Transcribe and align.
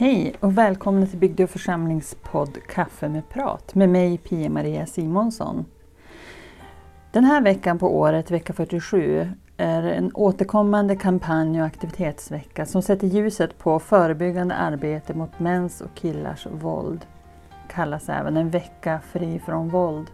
Hej 0.00 0.34
och 0.40 0.58
välkomna 0.58 1.06
till 1.06 1.18
Bygde 1.18 1.44
och 1.44 1.50
församlingspodd 1.50 2.58
Kaffe 2.68 3.08
med 3.08 3.28
prat 3.28 3.74
med 3.74 3.88
mig 3.88 4.18
Pia-Maria 4.18 4.86
Simonsson. 4.86 5.64
Den 7.12 7.24
här 7.24 7.40
veckan 7.40 7.78
på 7.78 7.98
året, 7.98 8.30
vecka 8.30 8.52
47, 8.52 9.30
är 9.56 9.82
en 9.82 10.10
återkommande 10.14 10.96
kampanj 10.96 11.60
och 11.60 11.66
aktivitetsvecka 11.66 12.66
som 12.66 12.82
sätter 12.82 13.06
ljuset 13.06 13.58
på 13.58 13.78
förebyggande 13.78 14.54
arbete 14.54 15.14
mot 15.14 15.38
mäns 15.38 15.80
och 15.80 15.94
killars 15.94 16.46
våld. 16.46 17.06
Kallas 17.68 18.08
även 18.08 18.36
en 18.36 18.50
vecka 18.50 19.00
fri 19.12 19.38
från 19.38 19.68
våld. 19.68 20.06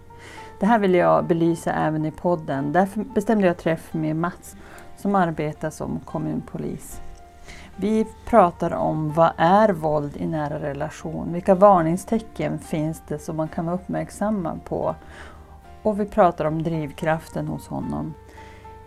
Det 0.61 0.67
här 0.67 0.79
vill 0.79 0.95
jag 0.95 1.27
belysa 1.27 1.73
även 1.73 2.05
i 2.05 2.11
podden. 2.11 2.73
Därför 2.73 3.05
bestämde 3.15 3.47
jag 3.47 3.59
träff 3.59 3.95
med 3.95 4.17
Mats 4.17 4.57
som 4.97 5.15
arbetar 5.15 5.71
som 5.71 6.01
kommunpolis. 6.05 7.01
Vi 7.79 8.07
pratar 8.25 8.75
om 8.75 9.13
vad 9.13 9.33
är 9.37 9.69
våld 9.69 10.17
i 10.17 10.27
nära 10.27 10.61
relation? 10.61 11.33
Vilka 11.33 11.55
varningstecken 11.55 12.59
finns 12.59 13.03
det 13.09 13.19
som 13.19 13.37
man 13.37 13.49
kan 13.49 13.67
vara 13.67 13.77
uppmärksamma 13.77 14.59
på? 14.65 14.95
Och 15.83 16.01
vi 16.01 16.07
pratar 16.07 16.45
om 16.45 16.63
drivkraften 16.63 17.49
hos 17.49 17.69
honom. 17.69 18.15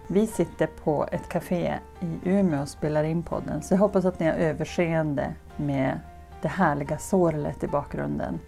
Vi 0.07 0.27
sitter 0.27 0.67
på 0.67 1.07
ett 1.11 1.29
café 1.29 1.79
i 1.99 2.29
Umeå 2.29 2.61
och 2.61 2.69
spelar 2.69 3.03
in 3.03 3.23
podden 3.23 3.61
så 3.61 3.73
jag 3.73 3.79
hoppas 3.79 4.05
att 4.05 4.19
ni 4.19 4.25
har 4.25 4.33
överseende 4.33 5.35
med 5.57 5.99
det 6.41 6.47
härliga 6.47 6.97
sorlet 6.97 7.63
i 7.63 7.67
bakgrunden. 7.67 8.39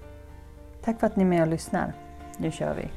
Tack 0.84 1.00
för 1.00 1.08
att 1.08 1.16
ni 1.16 1.24
är 1.24 1.28
med 1.28 1.42
och 1.42 1.48
lyssnar. 1.48 1.94
Nu 2.38 2.52
kör 2.52 2.74
vi! 2.74 2.92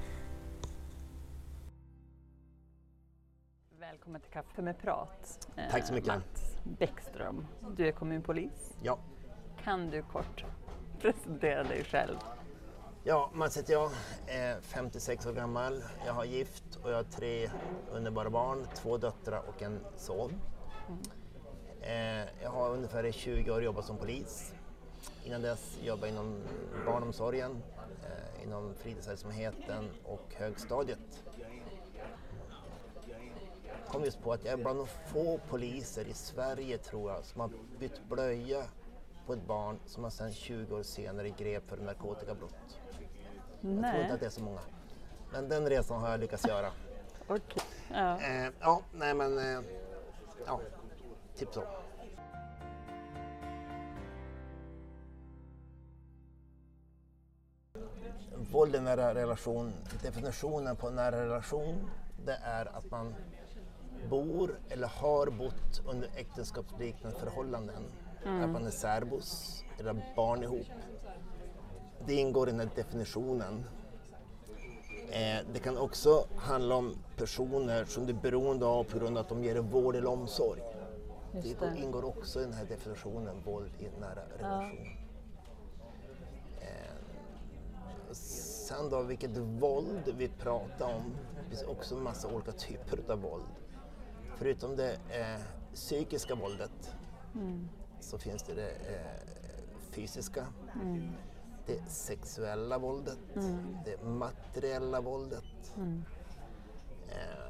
Välkommen 3.80 4.20
till 4.20 4.30
Kaffe 4.30 4.62
med 4.62 4.78
prat. 4.78 5.48
Tack 5.70 5.86
så 5.86 5.94
mycket. 5.94 6.14
Mats 6.14 6.43
Bäckström, 6.64 7.46
du 7.76 7.88
är 7.88 7.92
kommunpolis. 7.92 8.74
Ja, 8.82 8.98
Kan 9.64 9.90
du 9.90 10.02
kort 10.02 10.44
presentera 11.00 11.62
dig 11.64 11.84
själv? 11.84 12.16
ja 13.04 13.30
Mats 13.34 13.58
heter 13.58 13.72
jag, 13.72 13.90
är 14.26 14.60
56 14.60 15.26
år 15.26 15.32
gammal. 15.32 15.82
Jag 16.06 16.12
har 16.12 16.24
gift 16.24 16.76
och 16.82 16.90
jag 16.90 16.96
har 16.96 17.02
tre 17.02 17.50
underbara 17.92 18.30
barn, 18.30 18.66
två 18.74 18.96
döttrar 18.98 19.42
och 19.48 19.62
en 19.62 19.80
son. 19.96 20.32
Eh, 21.80 22.42
jag 22.42 22.50
har 22.50 22.70
ungefär 22.70 23.04
i 23.04 23.12
20 23.12 23.50
år 23.50 23.62
jobbat 23.62 23.84
som 23.84 23.96
polis. 23.96 24.54
Innan 25.24 25.42
dess 25.42 25.78
jobbade 25.82 26.06
jag 26.06 26.12
inom 26.14 26.40
barnomsorgen, 26.86 27.62
eh, 28.02 28.42
inom 28.44 28.74
fritidsverksamheten 28.74 29.90
och 30.04 30.34
högstadiet. 30.36 31.24
Kom 33.94 34.04
just 34.04 34.22
på 34.22 34.32
att 34.32 34.44
jag 34.44 34.52
är 34.52 34.56
bland 34.56 34.78
de 34.78 34.86
få 34.86 35.38
poliser 35.48 36.08
i 36.08 36.14
Sverige 36.14 36.78
tror 36.78 37.10
jag 37.10 37.24
som 37.24 37.40
har 37.40 37.50
bytt 37.78 38.00
blöja 38.08 38.62
på 39.26 39.32
ett 39.32 39.46
barn 39.46 39.78
som 39.86 40.02
man 40.02 40.10
sedan 40.10 40.32
20 40.32 40.76
år 40.76 40.82
senare 40.82 41.30
grep 41.30 41.68
för 41.68 41.76
narkotikabrott. 41.76 42.54
Jag 42.60 43.60
tror 43.60 43.72
inte 43.72 43.80
Nej, 43.80 44.10
att 44.10 44.20
det 44.20 44.26
är 44.26 44.30
så 44.30 44.42
många. 44.42 44.60
Men 45.32 45.48
den 45.48 45.68
resan 45.68 46.00
har 46.00 46.10
jag 46.10 46.20
lyckats 46.20 46.46
göra. 46.46 46.70
okej. 47.26 47.62
Ja. 47.92 48.20
Eh, 48.20 48.48
ja, 48.60 48.82
nej 48.92 49.14
men... 49.14 49.38
Eh, 49.38 49.64
ja, 50.46 50.60
typ 51.36 51.54
så. 51.54 51.62
Våld 58.52 58.76
i 58.76 58.80
nära 58.80 59.14
relation, 59.14 59.72
definitionen 60.02 60.76
på 60.76 60.90
nära 60.90 61.24
relation, 61.24 61.90
det 62.24 62.38
är 62.44 62.76
att 62.76 62.90
man 62.90 63.14
bor 64.10 64.58
eller 64.68 64.86
har 64.88 65.26
bott 65.26 65.82
under 65.86 66.10
äktenskapsliknande 66.16 67.18
förhållanden. 67.18 67.82
Att 68.24 68.50
man 68.50 68.66
är 68.66 68.70
särbos 68.70 69.62
eller 69.78 69.94
har 69.94 70.02
barn 70.16 70.42
ihop. 70.42 70.66
Det 72.06 72.14
ingår 72.14 72.48
i 72.48 72.50
den 72.50 72.60
här 72.60 72.70
definitionen. 72.76 73.64
Eh, 75.10 75.46
det 75.52 75.58
kan 75.58 75.78
också 75.78 76.26
handla 76.36 76.74
om 76.74 76.94
personer 77.16 77.84
som 77.84 78.06
du 78.06 78.12
är 78.12 78.20
beroende 78.20 78.66
av 78.66 78.84
på 78.84 78.98
grund 78.98 79.18
av 79.18 79.22
att 79.22 79.28
de 79.28 79.44
ger 79.44 79.54
dig 79.54 79.62
vård 79.62 79.96
eller 79.96 80.10
omsorg. 80.10 80.60
Just 81.34 81.60
det 81.60 81.76
ingår 81.76 82.04
också 82.04 82.40
i 82.40 82.44
den 82.44 82.52
här 82.52 82.64
definitionen, 82.64 83.42
våld 83.44 83.70
i 83.78 83.88
nära 84.00 84.22
relation. 84.38 84.78
Eh, 86.60 88.12
sen 88.12 88.90
då, 88.90 89.02
vilket 89.02 89.36
våld 89.36 90.14
vi 90.16 90.28
pratar 90.28 90.94
om. 90.94 91.16
Det 91.42 91.48
finns 91.48 91.62
också 91.62 91.94
en 91.94 92.02
massa 92.02 92.28
olika 92.28 92.52
typer 92.52 93.12
av 93.12 93.20
våld. 93.20 93.44
Förutom 94.36 94.76
det 94.76 94.92
eh, 94.92 95.40
psykiska 95.74 96.34
våldet 96.34 96.94
så 98.00 98.18
finns 98.18 98.42
det 98.42 98.54
det 98.54 98.70
eh, 98.70 99.20
fysiska, 99.90 100.46
det 101.66 101.82
sexuella 101.88 102.78
våldet, 102.78 103.18
det 103.84 104.02
materiella 104.04 105.00
våldet. 105.00 105.74
Eh, 107.08 107.44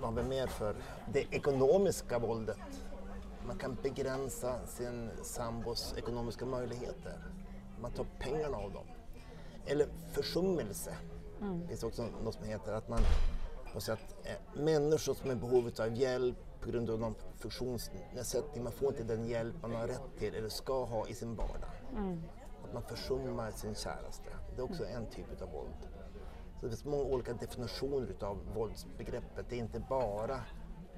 vad 0.00 0.14
har 0.14 0.22
vi 0.22 0.28
mer 0.28 0.46
för? 0.46 0.76
Det 1.12 1.34
ekonomiska 1.34 2.18
våldet. 2.18 2.58
Man 3.46 3.58
kan 3.58 3.76
begränsa 3.82 4.66
sin 4.66 5.10
sambos 5.22 5.94
ekonomiska 5.98 6.46
möjligheter. 6.46 7.24
Man 7.80 7.90
tar 7.92 8.06
pengarna 8.18 8.56
av 8.56 8.72
dem. 8.72 8.86
Eller 9.66 9.88
försummelse. 10.12 10.96
Det 11.62 11.68
finns 11.68 11.82
också 11.82 12.06
något 12.24 12.34
som 12.34 12.44
heter 12.44 12.72
att 12.72 12.88
man 12.88 13.00
måste 13.74 13.92
att 13.92 14.26
eh, 14.26 14.62
människor 14.62 15.14
som 15.14 15.30
är 15.30 15.34
i 15.34 15.36
behov 15.36 15.70
av 15.80 15.94
hjälp 15.94 16.36
på 16.60 16.70
grund 16.70 16.90
av 16.90 17.00
någon 17.00 17.14
funktionsnedsättning, 17.36 18.64
man 18.64 18.72
får 18.72 18.88
inte 18.88 19.04
den 19.04 19.26
hjälp 19.26 19.54
man 19.62 19.74
har 19.74 19.86
rätt 19.86 20.18
till 20.18 20.34
eller 20.34 20.48
ska 20.48 20.84
ha 20.84 21.08
i 21.08 21.14
sin 21.14 21.34
vardag. 21.34 21.70
Att 22.64 22.72
man 22.72 22.82
försummar 22.82 23.50
sin 23.50 23.74
käraste. 23.74 24.30
Det 24.56 24.60
är 24.60 24.64
också 24.64 24.84
en 24.84 25.06
typ 25.06 25.42
av 25.42 25.52
våld. 25.52 25.88
Så 26.60 26.66
det 26.66 26.68
finns 26.68 26.84
många 26.84 27.04
olika 27.04 27.32
definitioner 27.32 28.10
utav 28.10 28.38
våldsbegreppet. 28.54 29.46
Det 29.48 29.56
är 29.56 29.60
inte 29.60 29.80
bara 29.88 30.40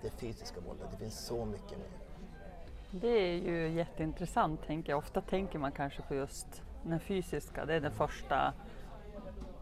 det 0.03 0.11
fysiska 0.11 0.61
våldet, 0.61 0.87
det 0.91 0.97
finns 0.97 1.27
så 1.27 1.45
mycket 1.45 1.79
mer. 1.79 1.91
Det 2.91 3.09
är 3.09 3.35
ju 3.35 3.69
jätteintressant 3.69 4.67
tänker 4.67 4.93
jag. 4.93 4.99
Ofta 4.99 5.21
tänker 5.21 5.59
man 5.59 5.73
kanske 5.73 6.03
på 6.03 6.15
just 6.15 6.63
den 6.83 7.01
fysiska, 7.01 7.65
det 7.65 7.75
är 7.75 7.81
den 7.81 7.93
första, 7.93 8.55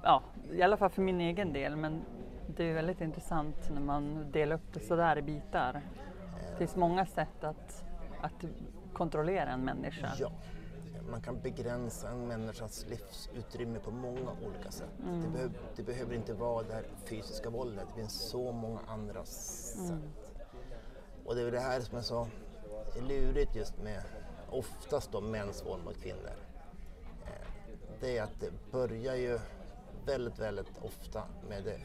ja 0.03 0.23
i 0.53 0.63
alla 0.63 0.77
fall 0.77 0.91
för 0.91 1.03
min 1.03 1.21
egen 1.21 1.53
del, 1.53 1.77
men 1.77 2.03
det 2.47 2.65
är 2.65 2.75
väldigt 2.75 3.01
intressant 3.01 3.71
när 3.71 3.81
man 3.81 4.31
delar 4.33 4.57
upp 4.57 4.73
det 4.73 4.81
sådär 4.81 5.19
i 5.19 5.23
bitar. 5.23 5.83
Det 6.51 6.57
finns 6.59 6.77
många 6.77 7.07
sätt 7.07 7.45
att, 7.45 7.85
att 8.21 8.45
kontrollera 8.93 9.51
en 9.51 9.65
människa. 9.65 10.13
Ja, 10.19 10.33
man 11.11 11.21
kan 11.21 11.41
begränsa 11.41 12.09
en 12.11 12.29
människas 12.29 12.87
livsutrymme 12.89 13.79
på 13.79 13.91
många 13.91 14.31
olika 14.47 14.71
sätt. 14.71 14.91
Det, 15.23 15.29
behöv, 15.29 15.51
det 15.77 15.83
behöver 15.83 16.15
inte 16.15 16.35
vara 16.35 16.63
det 16.63 16.75
här 16.75 16.85
fysiska 17.05 17.51
våldet, 17.51 17.85
det 17.89 17.95
finns 18.01 18.13
så 18.31 18.53
många 18.53 18.81
andra 18.89 19.25
sätt. 19.25 20.33
Och 21.25 21.35
det 21.35 21.41
är 21.41 21.45
väl 21.45 21.55
det 21.55 21.61
här 21.61 21.81
som 21.81 21.99
är 21.99 22.03
så 22.03 22.29
lurigt 23.09 23.57
just 23.57 23.83
med 23.83 24.03
oftast 24.51 25.13
då 25.13 25.21
mäns 25.21 25.67
våld 25.67 25.85
mot 25.85 25.97
kvinnor. 26.03 26.31
Eh, 27.27 27.49
Det 28.01 28.19
är 28.19 28.23
att 28.23 28.41
det 28.41 28.51
börjar 28.73 29.15
ju 29.15 29.39
väldigt, 30.07 30.39
väldigt 30.39 30.79
ofta 30.83 31.23
med 31.49 31.65
det 31.65 31.81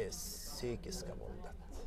eh, 0.00 0.10
psykiska 0.10 1.08
våldet. 1.08 1.86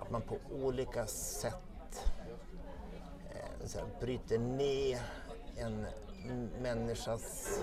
Att 0.00 0.10
man 0.10 0.22
på 0.22 0.36
olika 0.50 1.06
sätt 1.06 2.12
eh, 3.30 3.66
så 3.66 3.78
här, 3.78 3.86
bryter 4.00 4.38
ner 4.38 5.00
en 5.56 5.86
människas 6.62 7.58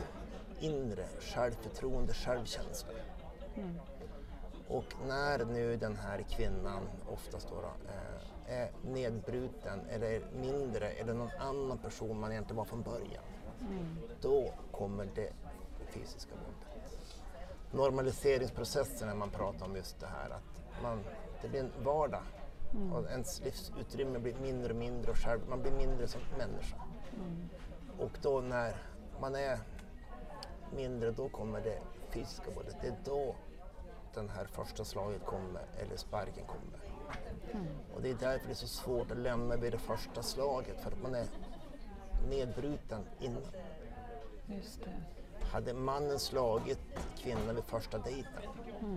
inre 0.59 1.05
självförtroende, 1.19 2.13
självkänsla. 2.13 2.89
Och 4.67 4.85
när 5.07 5.45
nu 5.45 5.77
den 5.77 5.95
här 5.95 6.21
kvinnan, 6.21 6.83
oftast 7.07 7.49
då, 7.49 7.55
då 7.55 7.91
eh, 7.91 8.61
är 8.61 8.71
nedbruten 8.81 9.79
eller 9.89 10.21
mindre 10.41 10.89
eller 10.89 11.13
någon 11.13 11.31
annan 11.39 11.77
person 11.77 12.19
man 12.19 12.31
egentligen 12.31 12.57
var 12.57 12.65
från 12.65 12.81
början, 12.81 13.23
då 14.21 14.53
kommer 14.71 15.09
det 15.15 15.33
fysiska 15.99 16.31
våldet. 16.35 16.83
Normaliseringsprocessen 17.71 19.07
när 19.07 19.15
man 19.15 19.29
pratar 19.29 19.65
om 19.65 19.75
just 19.75 19.99
det 19.99 20.07
här, 20.07 20.29
att 20.29 20.81
man, 20.83 21.03
det 21.41 21.47
blir 21.47 21.59
en 21.59 21.71
vardag 21.83 22.23
och 22.93 23.09
ens 23.09 23.41
livsutrymme 23.41 24.19
blir 24.19 24.35
mindre 24.35 24.69
och 24.73 24.79
mindre 24.79 25.11
och 25.11 25.17
själv, 25.17 25.41
man 25.49 25.61
blir 25.61 25.71
mindre 25.71 26.07
som 26.07 26.21
människa. 26.37 26.77
Och 27.99 28.11
då 28.21 28.41
när 28.41 28.75
man 29.21 29.35
är 29.35 29.59
mindre, 30.75 31.11
då 31.11 31.29
kommer 31.29 31.61
det 31.61 31.79
fysiska 32.09 32.51
våldet. 32.55 32.75
Det 32.81 32.87
är 32.87 32.95
då 33.05 33.35
den 34.13 34.29
här 34.29 34.45
första 34.45 34.85
slaget 34.85 35.25
kommer, 35.25 35.65
eller 35.79 35.97
sparken 35.97 36.45
kommer. 36.45 36.79
Och 37.95 38.01
det 38.01 38.09
är 38.09 38.15
därför 38.15 38.47
det 38.47 38.53
är 38.53 38.55
så 38.55 38.67
svårt 38.67 39.11
att 39.11 39.17
lämna 39.17 39.55
vid 39.55 39.71
det 39.71 39.77
första 39.77 40.23
slaget, 40.23 40.81
för 40.81 40.91
att 40.91 41.01
man 41.01 41.15
är 41.15 41.27
nedbruten 42.29 43.05
innan. 43.19 43.43
Just 44.45 44.83
det. 44.83 45.16
Hade 45.51 45.73
mannen 45.73 46.19
slagit 46.19 46.79
kvinnan 47.17 47.55
vid 47.55 47.63
första 47.63 47.97
dejten, 47.97 48.41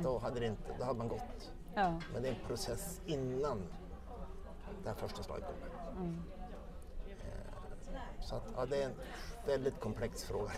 då, 0.03 0.19
hade 0.19 0.41
det 0.41 0.47
inte, 0.47 0.75
då 0.79 0.85
hade 0.85 0.99
man 0.99 1.09
gått. 1.09 1.53
Ja. 1.75 2.01
Men 2.13 2.23
det 2.23 2.29
är 2.29 2.33
en 2.33 2.47
process 2.47 3.01
innan 3.07 3.63
det 4.83 4.89
här 4.89 4.97
första 4.97 5.23
slaget 5.23 5.45
kommer. 5.45 6.17
Så 8.21 8.37
att, 8.37 8.43
ja, 8.57 8.67
det 8.67 8.83
är 8.83 8.87
en 8.87 8.95
väldigt 9.47 9.81
komplex 9.81 10.25
fråga. 10.25 10.53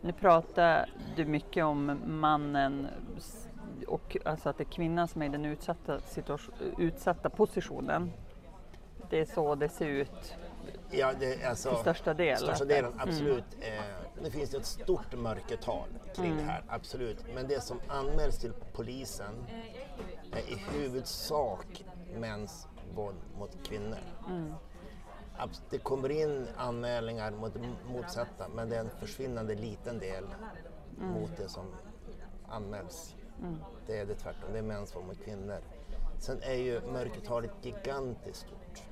Nu 0.00 0.12
pratar 0.12 0.90
du 1.16 1.24
mycket 1.24 1.64
om 1.64 2.00
mannen 2.06 2.86
och 3.86 4.16
alltså 4.24 4.48
att 4.48 4.58
det 4.58 4.62
är 4.62 4.72
kvinnan 4.72 5.08
som 5.08 5.22
är 5.22 5.26
i 5.26 5.28
den 5.28 5.44
utsatta, 5.44 6.00
utsatta 6.78 7.30
positionen. 7.30 8.12
Det 9.10 9.20
är 9.20 9.24
så 9.24 9.54
det 9.54 9.68
ser 9.68 9.86
ut 9.86 10.36
Ja, 10.90 11.12
det, 11.20 11.44
alltså, 11.44 11.70
till 11.70 11.78
största 11.78 12.14
del? 12.14 12.36
Största 12.36 12.64
delen, 12.64 12.92
mm. 12.92 13.08
absolut. 13.08 13.44
Mm. 13.54 13.78
Eh, 13.78 13.84
det 14.24 14.30
finns 14.30 14.54
ett 14.54 14.66
stort 14.66 15.14
mörkertal 15.18 15.88
kring 16.14 16.36
det 16.36 16.42
här, 16.42 16.64
absolut. 16.68 17.24
Men 17.34 17.48
det 17.48 17.60
som 17.60 17.80
anmäls 17.88 18.38
till 18.38 18.52
polisen 18.72 19.46
är 20.32 20.52
i 20.52 20.54
huvudsak 20.54 21.84
mäns 22.18 22.66
våld 22.94 23.20
mot 23.38 23.68
kvinnor. 23.68 23.98
Mm. 24.28 24.52
Det 25.70 25.78
kommer 25.78 26.10
in 26.10 26.46
anmälningar 26.56 27.30
mot 27.30 27.54
motsatta 27.88 28.48
men 28.48 28.68
det 28.68 28.76
är 28.76 28.80
en 28.80 28.90
försvinnande 28.90 29.54
liten 29.54 29.98
del 29.98 30.24
mm. 30.98 31.12
mot 31.12 31.36
det 31.36 31.48
som 31.48 31.64
anmäls. 32.48 33.14
Mm. 33.42 33.56
Det 33.86 33.98
är 33.98 34.06
det 34.06 34.14
tvärtom, 34.14 34.52
det 34.52 34.58
är 34.58 34.62
mäns 34.62 34.96
våld 34.96 35.06
mot 35.06 35.24
kvinnor. 35.24 35.58
Sen 36.18 36.42
är 36.42 36.54
ju 36.54 36.80
mörkertalet 36.80 37.50
gigantiskt 37.62 38.46
stort. 38.46 38.82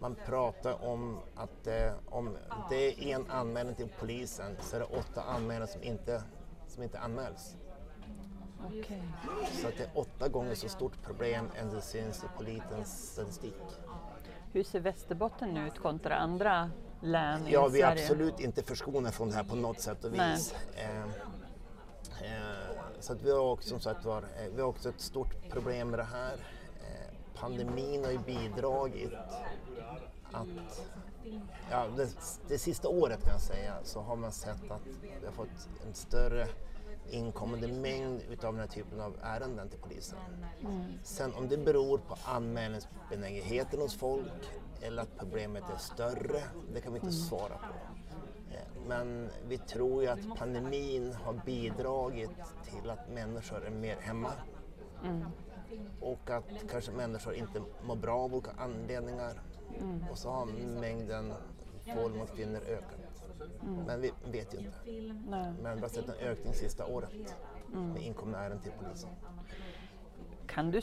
Man 0.00 0.14
pratar 0.26 0.84
om 0.84 1.18
att 1.34 1.66
eh, 1.66 1.92
om 2.06 2.36
det 2.70 3.12
är 3.12 3.16
en 3.16 3.30
anmälan 3.30 3.74
till 3.74 3.88
polisen 3.98 4.56
så 4.60 4.76
är 4.76 4.80
det 4.80 4.86
åtta 4.86 5.22
anmälningar 5.22 5.66
som 5.66 5.82
inte, 5.82 6.22
som 6.68 6.82
inte 6.82 6.98
anmäls. 6.98 7.56
Okay. 8.66 9.00
Så 9.60 9.68
att 9.68 9.76
det 9.76 9.84
är 9.84 9.90
åtta 9.94 10.28
gånger 10.28 10.54
så 10.54 10.68
stort 10.68 11.02
problem 11.02 11.48
än 11.56 11.70
det 11.70 11.80
syns 11.80 12.24
i 12.24 12.26
polisens 12.36 13.12
statistik. 13.12 13.62
Hur 14.52 14.64
ser 14.64 14.80
Västerbotten 14.80 15.56
ut 15.56 15.78
kontra 15.78 16.16
andra 16.16 16.70
län 17.02 17.46
i 17.46 17.52
Ja, 17.52 17.68
vi 17.68 17.80
är 17.80 17.92
absolut 17.92 18.40
inte 18.40 18.62
förskonade 18.62 19.14
från 19.14 19.28
det 19.28 19.34
här 19.34 19.44
på 19.44 19.56
något 19.56 19.80
sätt 19.80 20.04
och 20.04 20.14
vis. 20.14 20.54
Eh, 20.74 21.00
eh, 21.00 22.50
så 23.00 23.12
att 23.12 23.22
vi 23.22 23.30
har 23.30 23.40
också, 23.40 23.68
som 23.68 23.80
sagt 23.80 24.04
var, 24.04 24.22
eh, 24.22 24.52
vi 24.54 24.60
har 24.60 24.68
också 24.68 24.88
ett 24.88 25.00
stort 25.00 25.50
problem 25.50 25.90
med 25.90 25.98
det 25.98 26.04
här. 26.04 26.36
Pandemin 27.40 28.04
har 28.04 28.10
ju 28.10 28.18
bidragit 28.18 29.12
att 30.32 30.46
ja, 31.70 31.86
det, 31.96 32.08
det 32.48 32.58
sista 32.58 32.88
året 32.88 33.22
kan 33.22 33.32
jag 33.32 33.40
säga 33.40 33.74
så 33.82 34.00
har 34.00 34.16
man 34.16 34.32
sett 34.32 34.70
att 34.70 34.82
vi 35.20 35.26
har 35.26 35.32
fått 35.32 35.68
en 35.86 35.94
större 35.94 36.46
inkommande 37.10 37.68
mängd 37.68 38.22
utav 38.30 38.52
den 38.52 38.60
här 38.60 38.68
typen 38.68 39.00
av 39.00 39.16
ärenden 39.22 39.68
till 39.68 39.78
polisen. 39.78 40.18
Mm. 40.60 40.92
Sen 41.02 41.34
om 41.34 41.48
det 41.48 41.56
beror 41.56 41.98
på 41.98 42.16
anmälningsbenägenheten 42.24 43.80
hos 43.80 43.94
folk 43.94 44.50
eller 44.80 45.02
att 45.02 45.18
problemet 45.18 45.64
är 45.74 45.78
större, 45.78 46.42
det 46.74 46.80
kan 46.80 46.92
vi 46.92 46.96
inte 46.96 47.06
mm. 47.06 47.12
svara 47.12 47.58
på. 47.58 47.74
Eh, 48.54 48.86
men 48.88 49.30
vi 49.48 49.58
tror 49.58 50.02
ju 50.02 50.08
att 50.08 50.38
pandemin 50.38 51.12
har 51.12 51.40
bidragit 51.46 52.30
till 52.64 52.90
att 52.90 53.08
människor 53.08 53.66
är 53.66 53.70
mer 53.70 53.96
hemma. 54.00 54.32
Mm. 55.04 55.24
Och 56.00 56.30
att 56.30 56.44
kanske 56.70 56.92
människor 56.92 57.34
inte 57.34 57.62
mår 57.82 57.96
bra 57.96 58.18
av 58.18 58.34
olika 58.34 58.50
anledningar. 58.58 59.40
Mm. 59.80 60.04
Och 60.10 60.18
så 60.18 60.30
har 60.30 60.46
mängden 60.80 61.32
våld 61.96 62.16
mot 62.16 62.36
kvinnor 62.36 62.60
ökat. 62.68 63.00
Mm. 63.62 63.84
Men 63.84 64.00
vi 64.00 64.12
vet 64.24 64.54
ju 64.54 64.58
inte. 64.58 64.78
Nej. 65.30 65.52
Men 65.62 65.76
vi 65.76 65.80
har 65.80 65.88
sett 65.88 66.08
en 66.08 66.14
ökning 66.14 66.54
sista 66.54 66.86
året 66.86 67.34
mm. 67.72 67.92
med 67.92 68.02
inkomna 68.02 68.38
ärenden 68.38 68.60
till 68.60 68.72
polisen. 68.84 69.10
Kan 70.46 70.70
du, 70.70 70.80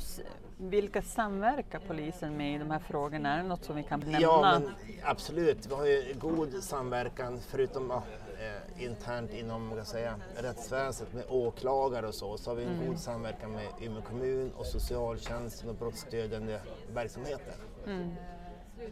vilka 0.57 1.01
samverkar 1.01 1.81
polisen 1.87 2.37
med 2.37 2.55
i 2.55 2.57
de 2.57 2.71
här 2.71 2.79
frågorna? 2.79 3.33
Är 3.33 3.37
det 3.37 3.49
något 3.49 3.65
som 3.65 3.75
vi 3.75 3.83
kan 3.83 3.99
nämna? 3.99 4.19
Ja, 4.19 4.59
men 4.59 4.71
absolut. 5.03 5.67
Vi 5.67 5.75
har 5.75 5.85
ju 5.85 6.15
god 6.19 6.63
samverkan 6.63 7.39
förutom 7.39 7.89
ja, 7.89 8.03
eh, 8.39 8.83
internt 8.83 9.33
inom 9.33 9.69
vad 9.69 9.87
säga, 9.87 10.15
rättsväsendet 10.35 11.15
med 11.15 11.25
åklagare 11.29 12.07
och 12.07 12.15
så, 12.15 12.37
så 12.37 12.49
har 12.49 12.55
vi 12.55 12.63
en 12.63 12.73
mm. 12.73 12.87
god 12.87 12.99
samverkan 12.99 13.51
med 13.51 13.67
Umeå 13.81 14.01
kommun 14.01 14.51
och 14.51 14.65
socialtjänsten 14.65 15.69
och 15.69 15.75
brottsstödjande 15.75 16.61
verksamheter. 16.93 17.55
Mm. 17.85 18.11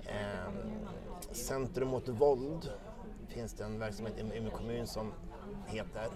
Eh, 0.06 0.54
Centrum 1.32 1.88
mot 1.88 2.08
våld 2.08 2.70
finns 3.28 3.54
det 3.54 3.64
en 3.64 3.80
verksamhet 3.80 4.18
i 4.18 4.38
Umeå 4.38 4.52
kommun 4.52 4.88
som 4.88 5.14
heter 5.66 6.08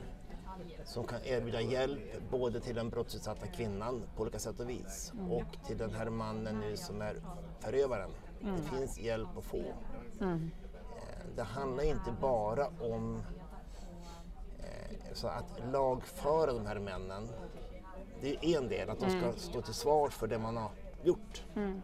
som 0.86 1.04
kan 1.04 1.20
erbjuda 1.24 1.62
hjälp 1.62 2.30
både 2.32 2.60
till 2.60 2.76
den 2.76 2.90
brottsutsatta 2.90 3.48
kvinnan 3.48 4.04
på 4.16 4.22
olika 4.22 4.40
sätt 4.40 4.60
och 4.60 4.70
vis 4.70 5.12
mm. 5.14 5.32
och 5.32 5.68
till 5.68 5.78
den 5.78 5.94
här 5.94 6.10
mannen 6.10 6.60
nu 6.60 6.78
som 6.78 7.02
är 7.02 7.16
förövaren. 7.60 8.12
Mm. 8.42 8.56
Det 8.56 8.78
finns 8.78 9.00
hjälp 9.00 9.38
att 9.38 9.44
få. 9.44 9.64
Mm. 10.22 10.52
Det 11.36 11.44
handlar 11.44 11.84
inte 11.84 12.12
bara 12.22 12.68
om 12.68 13.24
eh, 14.60 15.14
så 15.14 15.28
att 15.28 15.60
lagföra 15.72 16.54
de 16.54 16.66
här 16.66 16.80
männen. 16.80 17.30
Det 18.22 18.46
är 18.46 18.58
en 18.58 18.68
del, 18.68 18.90
att 18.90 19.00
de 19.00 19.10
ska 19.10 19.20
mm. 19.20 19.38
stå 19.38 19.62
till 19.62 19.74
svars 19.74 20.14
för 20.14 20.28
det 20.28 20.40
man 20.40 20.58
har 20.58 20.72
gjort. 21.04 21.44
Mm. 21.56 21.82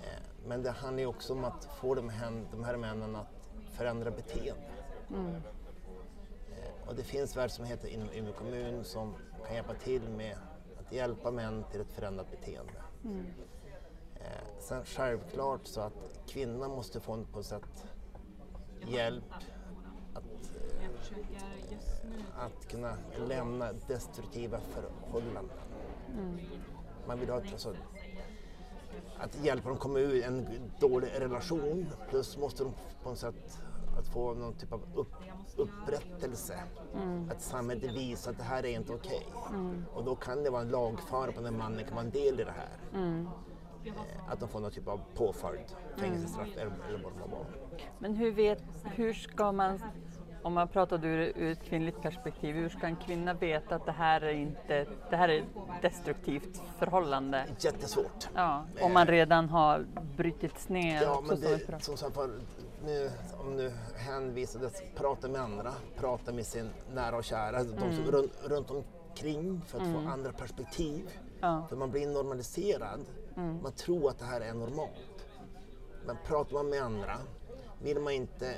Eh, 0.00 0.46
men 0.46 0.62
det 0.62 0.70
handlar 0.70 1.06
också 1.06 1.32
om 1.32 1.44
att 1.44 1.64
få 1.64 1.94
de 1.94 2.08
här, 2.08 2.46
de 2.50 2.64
här 2.64 2.76
männen 2.76 3.16
att 3.16 3.48
förändra 3.72 4.10
beteende. 4.10 4.72
Mm. 5.10 5.34
Eh, 5.34 6.88
och 6.88 6.94
det 6.94 7.02
finns 7.02 7.36
verksamheter 7.36 7.88
inom 7.88 8.10
Umeå 8.10 8.32
kommun 8.32 8.84
som 8.84 9.14
kan 9.46 9.54
hjälpa 9.54 9.74
till 9.74 10.08
med 10.08 10.36
att 10.78 10.92
hjälpa 10.92 11.30
män 11.30 11.64
till 11.70 11.80
ett 11.80 11.92
förändrat 11.92 12.30
beteende. 12.30 12.72
Mm. 13.04 13.26
Eh, 14.14 14.60
sen 14.60 14.84
självklart 14.84 15.66
så 15.66 15.80
att 15.80 16.20
kvinnan 16.26 16.70
måste 16.70 17.00
få 17.00 17.12
en 17.12 17.24
på 17.24 17.42
sätt 17.42 17.86
hjälp 18.86 19.24
att, 20.14 20.24
eh, 20.74 22.44
att 22.44 22.68
kunna 22.68 22.96
lämna 23.28 23.72
destruktiva 23.72 24.60
förhållanden. 24.60 25.56
Mm. 26.18 26.38
Man 27.06 27.20
vill 27.20 27.30
ha 27.30 27.38
ett, 27.38 27.52
alltså, 27.52 27.74
att 29.18 29.44
hjälpa 29.44 29.68
dem 29.68 29.78
komma 29.78 29.98
ur 29.98 30.24
en 30.24 30.46
dålig 30.80 31.08
relation 31.18 31.86
plus 32.10 32.36
måste 32.36 32.64
de 32.64 32.72
på 33.02 33.08
något 33.08 33.18
sätt 33.18 33.58
att 33.98 34.06
få 34.06 34.34
någon 34.34 34.54
typ 34.54 34.72
av 34.72 34.80
upp, 34.94 35.12
upprättelse. 35.56 36.62
Mm. 36.94 37.30
Att 37.30 37.42
samhället 37.42 37.92
visar 37.92 38.30
att 38.30 38.38
det 38.38 38.44
här 38.44 38.64
är 38.64 38.76
inte 38.76 38.92
okej. 38.92 39.26
Okay. 39.34 39.58
Mm. 39.58 39.84
Och 39.94 40.04
då 40.04 40.14
kan 40.14 40.42
det 40.42 40.50
vara 40.50 40.62
en 40.62 40.70
lagfara 40.70 41.32
på 41.32 41.40
den 41.40 41.58
mannen 41.58 41.84
kan 41.84 41.94
vara 41.94 42.04
en 42.04 42.10
del 42.10 42.40
i 42.40 42.44
det 42.44 42.54
här. 42.56 42.78
Mm. 43.84 43.94
Eh, 43.94 44.32
att 44.32 44.40
de 44.40 44.48
får 44.48 44.60
någon 44.60 44.70
typ 44.70 44.88
av 44.88 45.00
påföljd, 45.14 45.76
fängelsestraff 45.96 46.56
eller, 46.56 46.72
eller 46.88 47.04
vad 47.04 47.12
det 47.12 47.18
må 47.18 47.26
vara. 47.26 47.46
Men 47.98 48.14
hur, 48.14 48.32
vet, 48.32 48.62
hur 48.84 49.12
ska 49.12 49.52
man 49.52 49.80
om 50.42 50.54
man 50.54 50.68
pratar 50.68 51.04
ur, 51.04 51.32
ur 51.36 51.52
ett 51.52 51.62
kvinnligt 51.62 52.02
perspektiv, 52.02 52.54
hur 52.54 52.68
ska 52.68 52.86
en 52.86 52.96
kvinna 52.96 53.34
veta 53.34 53.74
att 53.74 53.86
det 53.86 53.92
här 53.92 54.20
är 54.20 54.32
inte 54.32 54.86
det 55.10 55.16
här 55.16 55.28
är 55.28 55.38
ett 55.38 55.82
destruktivt 55.82 56.62
förhållande? 56.78 57.46
Jättesvårt. 57.58 58.28
Ja, 58.34 58.64
om 58.80 58.92
man 58.92 59.06
redan 59.06 59.48
har 59.48 59.86
brutits 60.16 60.68
ner. 60.68 61.02
Ja, 61.02 61.22
men 61.26 61.40
det, 61.40 61.82
som 61.84 61.96
sagt 61.96 62.18
nu, 62.84 63.10
om 63.40 63.56
nu 63.56 63.72
hänvisades, 63.96 64.82
prata 64.94 65.28
med 65.28 65.40
andra, 65.40 65.72
prata 65.96 66.32
med 66.32 66.46
sin 66.46 66.70
nära 66.94 67.16
och 67.16 67.24
kära, 67.24 67.58
mm. 67.58 67.72
de 67.72 67.80
som 67.80 67.90
mm. 67.90 68.10
runt, 68.10 68.32
runt 68.44 68.70
omkring 68.70 69.60
för 69.66 69.78
att 69.78 69.86
mm. 69.86 70.04
få 70.04 70.10
andra 70.10 70.32
perspektiv. 70.32 71.10
Ja. 71.40 71.66
För 71.68 71.76
man 71.76 71.90
blir 71.90 72.06
normaliserad, 72.06 73.00
mm. 73.36 73.62
man 73.62 73.72
tror 73.72 74.10
att 74.10 74.18
det 74.18 74.24
här 74.24 74.40
är 74.40 74.54
normalt. 74.54 75.26
Men 76.06 76.16
pratar 76.26 76.52
man 76.52 76.68
med 76.68 76.82
andra, 76.82 77.18
vill 77.82 78.00
man 78.00 78.12
inte 78.12 78.56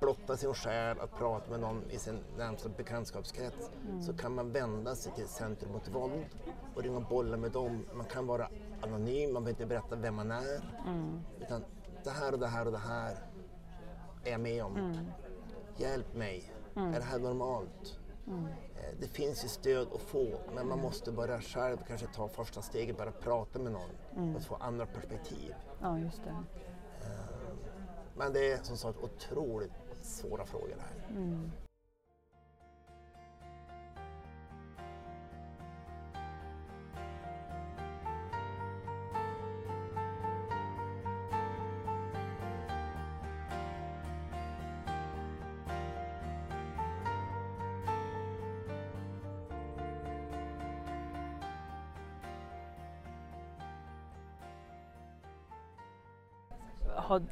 blotta 0.00 0.36
sin 0.36 0.54
själ 0.54 1.00
att 1.00 1.18
prata 1.18 1.50
med 1.50 1.60
någon 1.60 1.90
i 1.90 1.98
sin 1.98 2.18
närmsta 2.36 2.68
bekantskapskrets 2.68 3.70
mm. 3.88 4.02
så 4.02 4.12
kan 4.12 4.34
man 4.34 4.52
vända 4.52 4.94
sig 4.94 5.12
till 5.12 5.28
Centrum 5.28 5.72
mot 5.72 5.88
våld 5.88 6.24
och 6.74 6.82
ringa 6.82 6.96
och 6.96 7.08
bolla 7.08 7.36
med 7.36 7.52
dem. 7.52 7.86
Man 7.94 8.06
kan 8.06 8.26
vara 8.26 8.48
anonym, 8.82 9.32
man 9.32 9.44
behöver 9.44 9.62
inte 9.62 9.66
berätta 9.66 9.96
vem 9.96 10.14
man 10.14 10.30
är. 10.30 10.60
Mm. 10.86 11.20
Utan 11.40 11.64
det 12.04 12.10
här 12.10 12.32
och 12.32 12.38
det 12.38 12.46
här 12.46 12.66
och 12.66 12.72
det 12.72 12.78
här 12.78 13.16
är 14.24 14.30
jag 14.30 14.40
med 14.40 14.64
om. 14.64 14.76
Mm. 14.76 14.96
Hjälp 15.76 16.14
mig. 16.14 16.52
Mm. 16.76 16.94
Är 16.94 16.98
det 16.98 17.04
här 17.04 17.18
normalt? 17.18 17.98
Eh, 18.80 18.94
det 19.00 19.06
finns 19.06 19.44
ju 19.44 19.48
stöd 19.48 19.88
att 19.94 20.00
få 20.00 20.40
men 20.54 20.68
man 20.68 20.78
måste 20.78 21.12
börja 21.12 21.40
själv 21.40 21.76
kanske 21.88 22.06
ta 22.06 22.28
första 22.28 22.62
steget, 22.62 22.96
bara 22.96 23.12
prata 23.12 23.58
med 23.58 23.72
någon 23.72 23.90
mm. 24.16 24.36
och 24.36 24.42
få 24.42 24.54
andra 24.54 24.86
perspektiv. 24.86 25.54
Ja, 25.80 25.98
just 25.98 26.24
det. 26.24 26.30
Eh, 26.30 27.54
men 28.16 28.32
det 28.32 28.52
är 28.52 28.62
som 28.62 28.76
sagt 28.76 28.98
otroligt 29.02 29.72
svåra 30.02 30.46
frågor 30.46 30.74
det 30.76 30.82
här. 30.82 31.20
Mm. 31.20 31.50
har, 57.00 57.22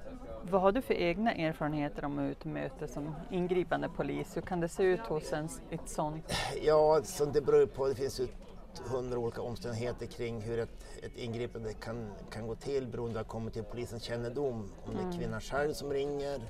vad 0.42 0.60
har 0.60 0.72
du 0.72 0.82
för 0.82 0.94
egna 0.94 1.32
erfarenheter 1.32 2.04
om 2.04 2.18
utmöte 2.18 2.88
som 2.88 3.14
ingripande 3.30 3.88
polis? 3.88 4.36
Hur 4.36 4.42
kan 4.42 4.60
det 4.60 4.68
se 4.68 4.82
ut 4.82 5.00
hos 5.00 5.32
en, 5.32 5.48
ett 5.70 5.88
sånt? 5.88 6.32
Ja, 6.62 7.00
så 7.04 7.24
det 7.24 7.40
beror 7.40 7.66
på. 7.66 7.86
Det 7.86 7.94
finns 7.94 8.20
ju 8.20 8.28
hundra 8.86 9.18
olika 9.18 9.42
omständigheter 9.42 10.06
kring 10.06 10.40
hur 10.40 10.58
ett, 10.58 10.86
ett 11.02 11.16
ingripande 11.16 11.72
kan, 11.72 12.10
kan 12.30 12.46
gå 12.46 12.54
till 12.54 12.86
beroende 12.86 13.14
på 13.14 13.20
att 13.20 13.28
kommit 13.28 13.54
till 13.54 13.64
polisens 13.64 14.02
kännedom. 14.02 14.70
Om 14.84 14.94
det 14.94 15.00
är 15.00 15.04
mm. 15.04 15.18
kvinnan 15.18 15.40
själv 15.40 15.72
som 15.72 15.92
ringer, 15.92 16.40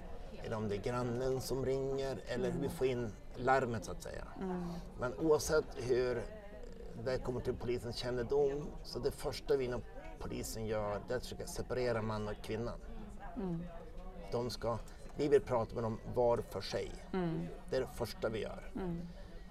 eller 0.45 0.57
om 0.57 0.69
det 0.69 0.75
är 0.75 0.83
grannen 0.83 1.41
som 1.41 1.67
ringer, 1.67 2.19
eller 2.27 2.51
hur 2.51 2.61
vi 2.61 2.69
får 2.69 2.87
in 2.87 3.11
larmet 3.37 3.85
så 3.85 3.93
att 3.93 4.03
säga. 4.03 4.25
Mm. 4.41 4.67
Men 5.01 5.15
oavsett 5.15 5.65
hur 5.77 6.23
det 7.05 7.19
kommer 7.19 7.41
till 7.41 7.55
polisens 7.55 7.97
kännedom, 7.97 8.67
så 8.83 8.99
det 8.99 9.11
första 9.11 9.57
vi 9.57 9.65
inom 9.65 9.83
polisen 10.19 10.67
gör, 10.67 11.01
det 11.09 11.15
är 11.15 11.17
att 11.17 11.23
försöka 11.23 11.47
separera 11.47 12.03
man 12.03 12.29
och 12.29 12.35
kvinna. 12.43 12.73
Mm. 13.39 13.63
De 14.33 14.51
ska, 14.51 14.79
vi 15.17 15.29
vill 15.29 15.41
prata 15.41 15.75
med 15.75 15.85
dem 15.85 15.99
var 16.15 16.39
för 16.39 16.61
sig. 16.61 16.93
Mm. 17.13 17.47
Det 17.71 17.77
är 17.77 17.81
det 17.81 17.89
första 17.95 18.29
vi 18.29 18.39
gör. 18.39 18.71
Mm. 18.75 19.01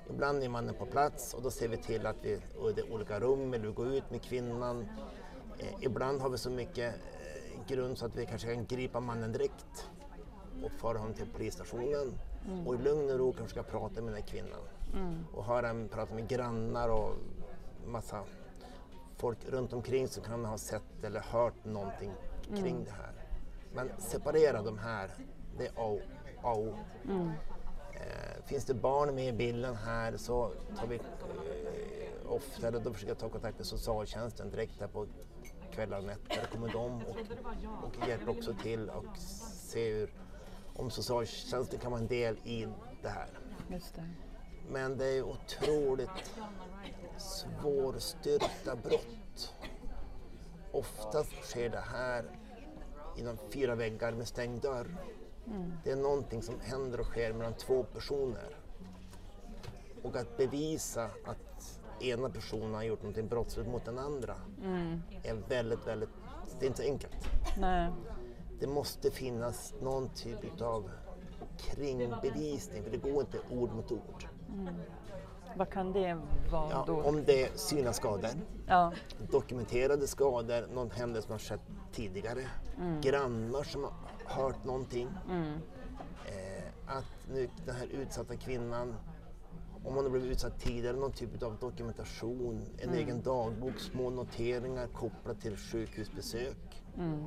Ibland 0.10 0.44
är 0.44 0.50
mannen 0.50 0.76
på 0.76 0.86
plats 0.86 1.34
och 1.34 1.42
då 1.42 1.52
ser 1.52 1.68
vi 1.68 1.78
till 1.78 2.06
att 2.06 2.16
vi 2.22 2.34
är 2.34 2.80
i 2.80 2.92
olika 2.92 3.20
rum 3.20 3.54
eller 3.54 3.68
vi 3.68 3.74
går 3.74 3.88
ut 3.88 4.12
med 4.12 4.22
kvinnan. 4.22 4.88
Eh, 5.60 5.74
ibland 5.80 6.22
har 6.22 6.30
vi 6.30 6.38
så 6.38 6.50
mycket 6.50 6.96
eh, 6.96 7.68
grund 7.68 7.98
så 7.98 8.06
att 8.06 8.16
vi 8.16 8.26
kanske 8.26 8.54
kan 8.54 8.66
gripa 8.66 9.00
mannen 9.00 9.32
direkt 9.32 9.90
och 10.64 10.72
föra 10.72 10.98
honom 10.98 11.14
till 11.14 11.28
polisstationen 11.34 12.20
mm. 12.48 12.68
och 12.68 12.76
i 12.76 12.78
lugn 12.78 13.12
och 13.12 13.20
ro 13.20 13.34
kanske 13.34 13.60
ska 13.60 13.72
prata 13.72 14.02
med 14.02 14.14
den 14.14 14.22
här 14.22 14.30
kvinnan 14.30 14.60
mm. 14.94 15.26
och 15.34 15.44
höra 15.44 15.68
henne 15.68 15.88
prata 15.88 16.16
med 16.16 16.28
grannar 16.28 16.90
och 16.90 17.14
massa 17.86 18.24
folk 19.18 19.38
runt 19.50 19.74
omkring 19.74 20.08
som 20.08 20.24
kan 20.24 20.46
ha 20.46 20.58
sett 20.58 21.04
eller 21.04 21.20
hört 21.20 21.66
någonting 21.66 22.12
kring 22.48 22.76
mm. 22.76 22.84
det 22.84 22.92
här. 22.92 23.17
Men 23.78 23.92
separera 23.98 24.62
de 24.62 24.78
här, 24.78 25.10
det 25.58 25.68
är 25.68 25.72
A 25.76 26.00
och 26.42 26.58
O. 26.58 26.76
Mm. 27.06 27.28
Eh, 27.94 28.46
finns 28.46 28.66
det 28.66 28.74
barn 28.74 29.16
med 29.16 29.28
i 29.28 29.32
bilden 29.32 29.76
här 29.76 30.18
så 30.18 30.52
tar 30.78 30.88
vi 30.88 30.96
eh, 30.96 32.32
ofta, 32.32 32.72
då 32.72 32.94
försöker 32.94 33.12
jag 33.12 33.18
ta 33.18 33.30
kontakt 33.30 33.58
med 33.58 33.68
socialtjänsten 33.68 34.50
direkt 34.50 34.80
där 34.80 34.88
på 34.88 35.08
kvällar 35.72 35.98
och 35.98 36.04
nätter. 36.04 36.48
Kommer 36.52 36.72
de 36.72 37.02
och, 37.06 37.18
och 37.84 38.08
hjälper 38.08 38.30
också 38.30 38.54
till 38.64 38.90
och 38.90 39.18
se 39.18 39.94
hur, 39.94 40.14
om 40.76 40.92
socialtjänsten 40.92 41.80
kan 41.80 41.92
vara 41.92 42.02
en 42.02 42.08
del 42.08 42.38
i 42.44 42.68
det 43.02 43.10
här. 43.10 43.30
Det. 43.68 43.82
Men 44.70 44.98
det 44.98 45.06
är 45.06 45.24
otroligt 45.24 46.32
svårstyrkta 47.18 48.76
brott. 48.76 49.56
Oftast 50.72 51.32
sker 51.44 51.70
det 51.70 51.84
här 51.94 52.26
inom 53.18 53.38
fyra 53.50 53.76
väggar 53.76 54.12
med 54.12 54.28
stängd 54.28 54.62
dörr. 54.62 54.88
Mm. 55.48 55.72
Det 55.84 55.92
är 55.92 55.96
någonting 55.96 56.42
som 56.42 56.60
händer 56.60 57.00
och 57.00 57.06
sker 57.06 57.34
mellan 57.34 57.54
två 57.54 57.84
personer. 57.84 58.58
Och 60.04 60.16
att 60.16 60.38
bevisa 60.38 61.04
att 61.04 61.80
ena 62.02 62.30
personen 62.30 62.74
har 62.74 62.84
gjort 62.84 63.02
någonting 63.02 63.28
brottsligt 63.28 63.70
mot 63.70 63.86
den 63.86 64.00
andra 64.00 64.36
mm. 64.64 65.02
är 65.24 65.36
väldigt, 65.50 65.88
väldigt, 65.88 66.10
det 66.60 66.66
är 66.66 66.68
inte 66.68 66.84
enkelt. 66.84 67.16
Nej. 67.58 67.92
Det 68.60 68.68
måste 68.68 69.12
finnas 69.12 69.74
någon 69.82 70.10
typ 70.10 70.62
av 70.62 70.90
kringbevisning 71.58 72.84
för 72.84 72.92
det 72.92 72.98
går 72.98 73.22
inte 73.22 73.40
ord 73.50 73.72
mot 73.72 73.92
ord. 73.92 74.28
Mm. 74.50 74.76
Vad 75.58 75.70
kan 75.70 75.94
det 75.94 76.18
vara 76.52 76.70
ja, 76.72 76.84
då? 76.88 77.02
Om 77.02 77.24
det 77.26 77.44
är 77.44 77.50
syna 77.56 77.94
skador, 77.94 78.30
ja. 78.68 78.94
dokumenterade 79.32 80.08
skador, 80.08 80.68
någon 80.74 80.92
händelse 80.92 81.26
som 81.26 81.32
har 81.32 81.40
skett 81.40 81.62
tidigare, 81.92 82.42
mm. 82.78 83.02
grannar 83.02 83.64
som 83.64 83.84
har 83.84 83.94
hört 84.26 84.66
någonting. 84.66 85.10
Mm. 85.30 85.54
Eh, 86.26 86.98
att 86.98 87.30
nu 87.34 87.50
den 87.66 87.76
här 87.76 87.88
utsatta 87.88 88.36
kvinnan, 88.36 88.96
om 89.84 89.96
hon 89.96 90.04
har 90.04 90.10
blivit 90.10 90.32
utsatt 90.32 90.60
tidigare, 90.60 90.98
någon 90.98 91.12
typ 91.12 91.44
av 91.44 91.58
dokumentation, 91.60 92.66
en 92.78 92.90
mm. 92.90 93.00
egen 93.00 93.22
dagbok, 93.22 93.80
små 93.80 94.10
noteringar 94.10 94.88
kopplat 94.88 95.42
till 95.42 95.58
sjukhusbesök. 95.58 96.84
Mm. 96.98 97.26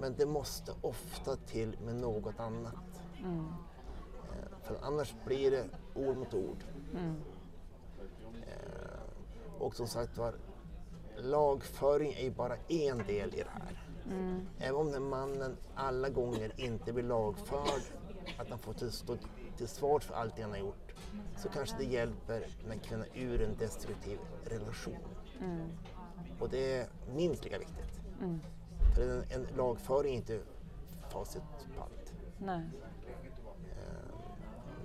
Men 0.00 0.14
det 0.16 0.26
måste 0.26 0.72
ofta 0.80 1.36
till 1.36 1.76
med 1.84 1.94
något 1.94 2.40
annat. 2.40 3.02
Mm. 3.18 3.38
Eh, 3.38 4.58
för 4.62 4.76
annars 4.82 5.14
blir 5.24 5.50
det 5.50 5.64
ord 5.94 6.16
mot 6.16 6.34
ord. 6.34 6.64
Mm. 6.92 7.16
Och 9.62 9.76
som 9.76 9.86
sagt 9.86 10.18
var, 10.18 10.34
lagföring 11.16 12.12
är 12.12 12.22
ju 12.22 12.30
bara 12.30 12.56
en 12.68 12.98
del 12.98 13.34
i 13.34 13.42
det 13.42 13.50
här. 13.50 13.84
Mm. 14.10 14.46
Även 14.58 14.76
om 14.76 14.92
den 14.92 15.08
mannen 15.08 15.56
alla 15.74 16.08
gånger 16.08 16.52
inte 16.56 16.92
blir 16.92 17.04
lagförd, 17.04 17.82
att 18.38 18.50
han 18.50 18.58
får 18.58 18.90
stå 18.90 19.16
till 19.56 19.68
svars 19.68 20.04
för 20.04 20.14
allt 20.14 20.36
det 20.36 20.42
han 20.42 20.50
har 20.50 20.58
gjort, 20.58 20.94
så 21.36 21.48
kanske 21.48 21.76
det 21.78 21.84
hjälper 21.84 22.46
den 22.68 22.78
kvinnan 22.78 23.06
ur 23.14 23.42
en 23.42 23.56
destruktiv 23.56 24.18
relation. 24.44 24.98
Mm. 25.40 25.68
Och 26.40 26.48
det 26.48 26.76
är 26.76 26.86
minst 27.14 27.44
lika 27.44 27.58
viktigt. 27.58 28.00
Mm. 28.20 28.40
För 28.94 29.02
en, 29.02 29.24
en 29.30 29.56
lagföring 29.56 30.14
är 30.14 30.16
inte 30.16 30.40
facit 31.10 31.42
på 31.76 31.82
allt. 31.82 32.12
Nej. 32.38 32.62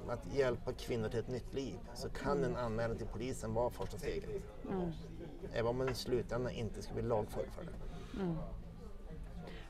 Att 0.09 0.33
hjälpa 0.33 0.73
kvinnor 0.73 1.09
till 1.09 1.19
ett 1.19 1.27
nytt 1.27 1.53
liv 1.53 1.79
så 1.93 2.09
kan 2.09 2.43
en 2.43 2.55
anmälan 2.55 2.97
till 2.97 3.07
polisen 3.07 3.53
vara 3.53 3.69
första 3.69 3.97
steget. 3.97 4.29
Mm. 4.71 4.91
Även 5.53 5.67
om 5.67 5.77
man 5.77 5.89
i 5.89 5.93
slutändan 5.93 6.51
inte 6.51 6.81
ska 6.81 6.93
bli 6.93 7.03
lagförd 7.03 7.47
för 7.51 7.63
det. 7.63 8.21
Mm. 8.21 8.37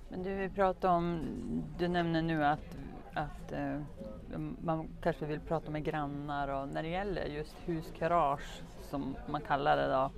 Men 0.10 0.24
du, 0.24 0.36
vi 0.36 0.50
pratar 0.50 0.90
om, 0.90 1.26
du 1.78 1.88
nämner 1.88 2.22
nu 2.22 2.46
att, 2.46 2.78
att 3.14 3.52
eh, 3.52 3.80
man 4.62 4.90
kanske 5.02 5.26
vill 5.26 5.40
prata 5.40 5.72
med 5.72 5.84
grannar 5.84 6.48
och 6.48 6.70
när 6.70 6.84
det 6.84 6.90
gäller 6.90 7.26
just 7.26 7.56
huskarage 7.66 8.62
som 8.90 9.16
man 9.28 9.42
kallar 9.42 9.78
det 9.78 9.88
då. 9.88 10.12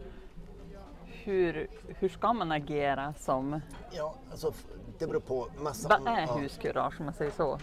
Hur, 1.05 1.67
hur 1.87 2.09
ska 2.09 2.33
man 2.33 2.51
agera 2.51 3.13
som... 3.13 3.61
Ja, 3.91 4.15
alltså 4.31 4.53
det 4.99 5.07
beror 5.07 5.19
på 5.19 5.47
massa... 5.57 5.89
Vad 5.89 6.07
är 6.07 6.21
ja. 6.21 6.37
huskurage 6.37 6.99
om 6.99 7.05
man 7.05 7.13
säger 7.13 7.31
så? 7.31 7.59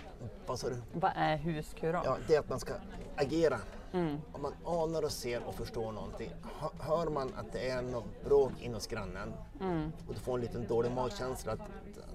Vad 0.46 0.58
sa 0.58 0.68
du? 0.68 0.76
Vad 0.92 1.12
är 1.16 1.36
huskurage? 1.36 2.06
Ja, 2.06 2.16
det 2.28 2.34
är 2.34 2.40
att 2.40 2.48
man 2.48 2.60
ska 2.60 2.74
agera. 3.16 3.58
Mm. 3.92 4.16
Om 4.32 4.42
man 4.42 4.52
anar 4.64 5.02
och 5.02 5.12
ser 5.12 5.42
och 5.44 5.54
förstår 5.54 5.92
någonting. 5.92 6.30
Hör 6.80 7.10
man 7.10 7.34
att 7.36 7.52
det 7.52 7.68
är 7.68 7.82
något 7.82 8.24
bråk 8.24 8.52
in 8.60 8.74
hos 8.74 8.86
grannen 8.86 9.32
mm. 9.60 9.92
och 10.08 10.14
du 10.14 10.20
får 10.20 10.34
en 10.34 10.40
liten 10.40 10.66
dålig 10.66 10.92
magkänsla 10.92 11.52
att 11.52 11.60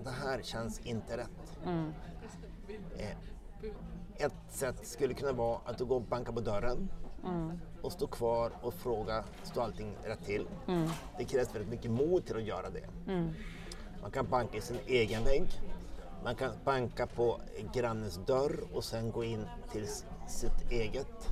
det 0.03 0.09
här 0.09 0.41
känns 0.41 0.79
inte 0.79 1.17
rätt. 1.17 1.57
Mm. 1.65 1.93
Eh, 2.97 4.25
ett 4.25 4.33
sätt 4.49 4.87
skulle 4.87 5.13
kunna 5.13 5.31
vara 5.31 5.59
att 5.65 5.77
du 5.77 5.85
går 5.85 5.95
och 5.95 6.01
bankar 6.01 6.33
på 6.33 6.39
dörren 6.39 6.91
mm. 7.25 7.59
och 7.81 7.91
står 7.91 8.07
kvar 8.07 8.51
och 8.61 8.73
frågar, 8.73 9.23
står 9.43 9.61
allting 9.61 9.97
rätt 10.03 10.25
till? 10.25 10.47
Mm. 10.67 10.89
Det 11.17 11.23
krävs 11.23 11.55
väldigt 11.55 11.69
mycket 11.69 11.91
mod 11.91 12.25
till 12.25 12.35
att 12.35 12.43
göra 12.43 12.69
det. 12.69 13.11
Mm. 13.11 13.33
Man 14.01 14.11
kan 14.11 14.29
banka 14.29 14.57
i 14.57 14.61
sin 14.61 14.77
egen 14.87 15.23
vägg. 15.23 15.61
Man 16.23 16.35
kan 16.35 16.51
banka 16.65 17.07
på 17.07 17.41
grannens 17.73 18.19
dörr 18.25 18.59
och 18.73 18.83
sen 18.83 19.11
gå 19.11 19.23
in 19.23 19.45
till 19.71 19.87
sitt 20.27 20.71
eget. 20.71 21.29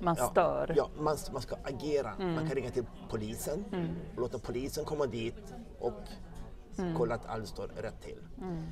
Man 0.00 0.16
stör? 0.16 0.74
Ja, 0.76 0.90
man, 0.98 1.16
man 1.32 1.42
ska 1.42 1.56
agera. 1.64 2.12
Mm. 2.12 2.34
Man 2.34 2.46
kan 2.46 2.54
ringa 2.56 2.70
till 2.70 2.86
polisen 3.10 3.64
mm. 3.72 3.88
och 4.14 4.20
låta 4.20 4.38
polisen 4.38 4.84
komma 4.84 5.06
dit 5.06 5.54
och 5.78 6.02
mm. 6.78 6.96
kolla 6.96 7.14
att 7.14 7.26
allt 7.26 7.48
står 7.48 7.66
rätt 7.66 8.00
till. 8.02 8.18
Mm. 8.38 8.62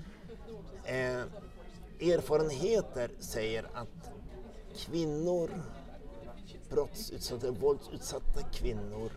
Eh, 0.85 1.27
erfarenheter 2.13 3.11
säger 3.19 3.69
att 3.75 4.11
kvinnor, 4.77 5.51
brottsutsatta, 6.71 7.51
våldsutsatta 7.51 8.43
kvinnor 8.53 9.11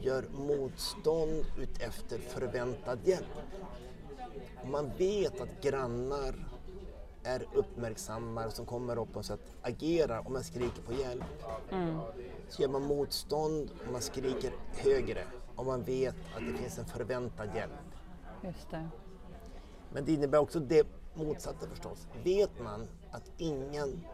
gör 0.00 0.24
motstånd 0.32 1.44
utefter 1.58 2.18
förväntad 2.18 2.98
hjälp. 3.04 3.26
Man 4.70 4.90
vet 4.98 5.40
att 5.40 5.62
grannar 5.62 6.34
är 7.22 7.46
uppmärksamma 7.54 8.50
som 8.50 8.66
kommer 8.66 8.98
upp 8.98 9.16
och 9.16 9.24
så 9.24 9.32
att 9.32 9.40
agera 9.62 10.20
om 10.20 10.32
man 10.32 10.44
skriker 10.44 10.82
på 10.82 10.92
hjälp. 10.92 11.24
Mm. 11.70 11.98
Så 12.48 12.62
gör 12.62 12.68
man 12.68 12.82
motstånd 12.82 13.70
och 13.86 13.92
man 13.92 14.02
skriker 14.02 14.52
högre 14.72 15.24
om 15.56 15.66
man 15.66 15.82
vet 15.82 16.14
att 16.36 16.46
det 16.52 16.58
finns 16.58 16.78
en 16.78 16.84
förväntad 16.84 17.48
hjälp. 17.54 17.72
Just 18.44 18.70
det. 18.70 18.88
Men 19.92 20.04
det 20.04 20.12
innebär 20.12 20.38
också 20.38 20.60
det 20.60 20.86
motsatta 21.14 21.66
förstås. 21.68 22.06
Vet 22.24 22.60
man 22.64 22.88
att 23.10 23.30
ingen 23.38 24.04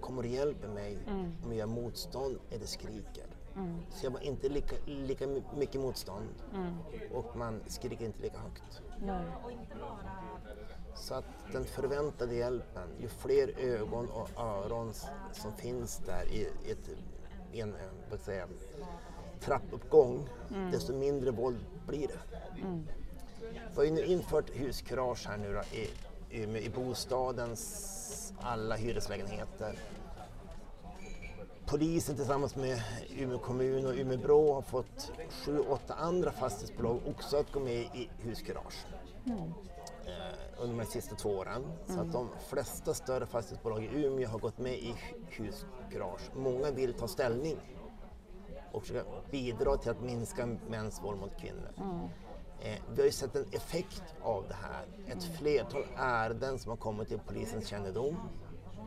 kommer 0.00 0.22
och 0.22 0.28
hjälper 0.28 0.68
mig 0.68 0.98
mm. 1.06 1.32
om 1.44 1.48
jag 1.48 1.56
gör 1.56 1.66
motstånd 1.66 2.38
eller 2.50 2.66
skriker 2.66 3.26
Mm. 3.56 3.78
Så 3.90 4.06
jag 4.06 4.10
var 4.10 4.20
inte 4.20 4.48
lika, 4.48 4.76
lika 4.86 5.26
mycket 5.56 5.80
motstånd 5.80 6.28
mm. 6.54 6.74
och 7.12 7.36
man 7.36 7.60
skriker 7.66 8.04
inte 8.04 8.22
lika 8.22 8.38
högt. 8.38 8.82
Nej. 8.98 9.24
Så 10.94 11.14
att 11.14 11.24
den 11.52 11.64
förväntade 11.64 12.34
hjälpen, 12.34 12.88
ju 13.00 13.08
fler 13.08 13.58
ögon 13.58 14.10
och 14.10 14.30
öron 14.36 14.92
som 15.32 15.52
finns 15.56 15.98
där 16.06 16.24
i, 16.32 16.42
ett, 16.70 16.90
i 17.52 17.60
en 17.60 17.74
vad 18.10 18.20
säga, 18.20 18.48
trappuppgång, 19.40 20.28
mm. 20.50 20.70
desto 20.70 20.94
mindre 20.94 21.30
våld 21.30 21.66
blir 21.86 22.08
det. 22.08 22.38
Mm. 22.60 22.86
Vi 23.70 23.76
har 23.76 23.84
ju 23.84 23.90
nu 23.90 24.04
infört 24.04 24.50
huskurage 24.50 25.26
här 25.28 25.36
nu 25.36 25.52
då, 25.52 25.62
i, 25.78 25.90
i, 26.30 26.64
i 26.64 26.70
bostadens 26.70 28.32
alla 28.40 28.76
hyreslägenheter. 28.76 29.78
Polisen 31.66 32.16
tillsammans 32.16 32.56
med 32.56 32.82
Umeå 33.18 33.38
kommun 33.38 33.86
och 33.86 33.94
Umeå 33.94 34.18
Brå 34.18 34.54
har 34.54 34.62
fått 34.62 35.12
sju, 35.30 35.58
åtta 35.58 35.94
andra 35.94 36.32
fastighetsbolag 36.32 37.00
också 37.06 37.36
att 37.36 37.52
gå 37.52 37.60
med 37.60 37.74
i 37.74 38.08
huskurage. 38.18 38.86
Mm. 39.26 39.38
Eh, 39.38 40.62
under 40.62 40.84
de 40.84 40.90
sista 40.90 41.16
två 41.16 41.30
åren. 41.30 41.64
Mm. 41.64 41.96
Så 41.96 42.00
att 42.00 42.12
de 42.12 42.28
flesta 42.48 42.94
större 42.94 43.26
fastighetsbolag 43.26 43.84
i 43.84 44.04
Umeå 44.04 44.28
har 44.28 44.38
gått 44.38 44.58
med 44.58 44.74
i 44.74 44.94
huskurage. 45.28 46.30
Många 46.34 46.70
vill 46.70 46.94
ta 46.94 47.08
ställning 47.08 47.56
och 48.72 48.82
försöka 48.82 49.04
bidra 49.30 49.76
till 49.76 49.90
att 49.90 50.00
minska 50.00 50.46
mäns 50.68 51.02
våld 51.02 51.20
mot 51.20 51.40
kvinnor. 51.40 51.70
Mm. 51.76 52.08
Eh, 52.60 52.80
vi 52.94 53.00
har 53.00 53.06
ju 53.06 53.12
sett 53.12 53.36
en 53.36 53.46
effekt 53.52 54.02
av 54.22 54.44
det 54.48 54.54
här. 54.54 54.86
Ett 55.06 55.38
flertal 55.38 55.84
ärenden 55.96 56.58
som 56.58 56.70
har 56.70 56.76
kommit 56.76 57.08
till 57.08 57.18
polisens 57.18 57.68
kännedom. 57.68 58.16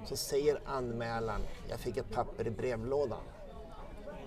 Så 0.07 0.15
säger 0.15 0.61
anmälaren, 0.65 1.41
jag 1.69 1.79
fick 1.79 1.97
ett 1.97 2.09
papper 2.09 2.47
i 2.47 2.51
brevlådan. 2.51 3.23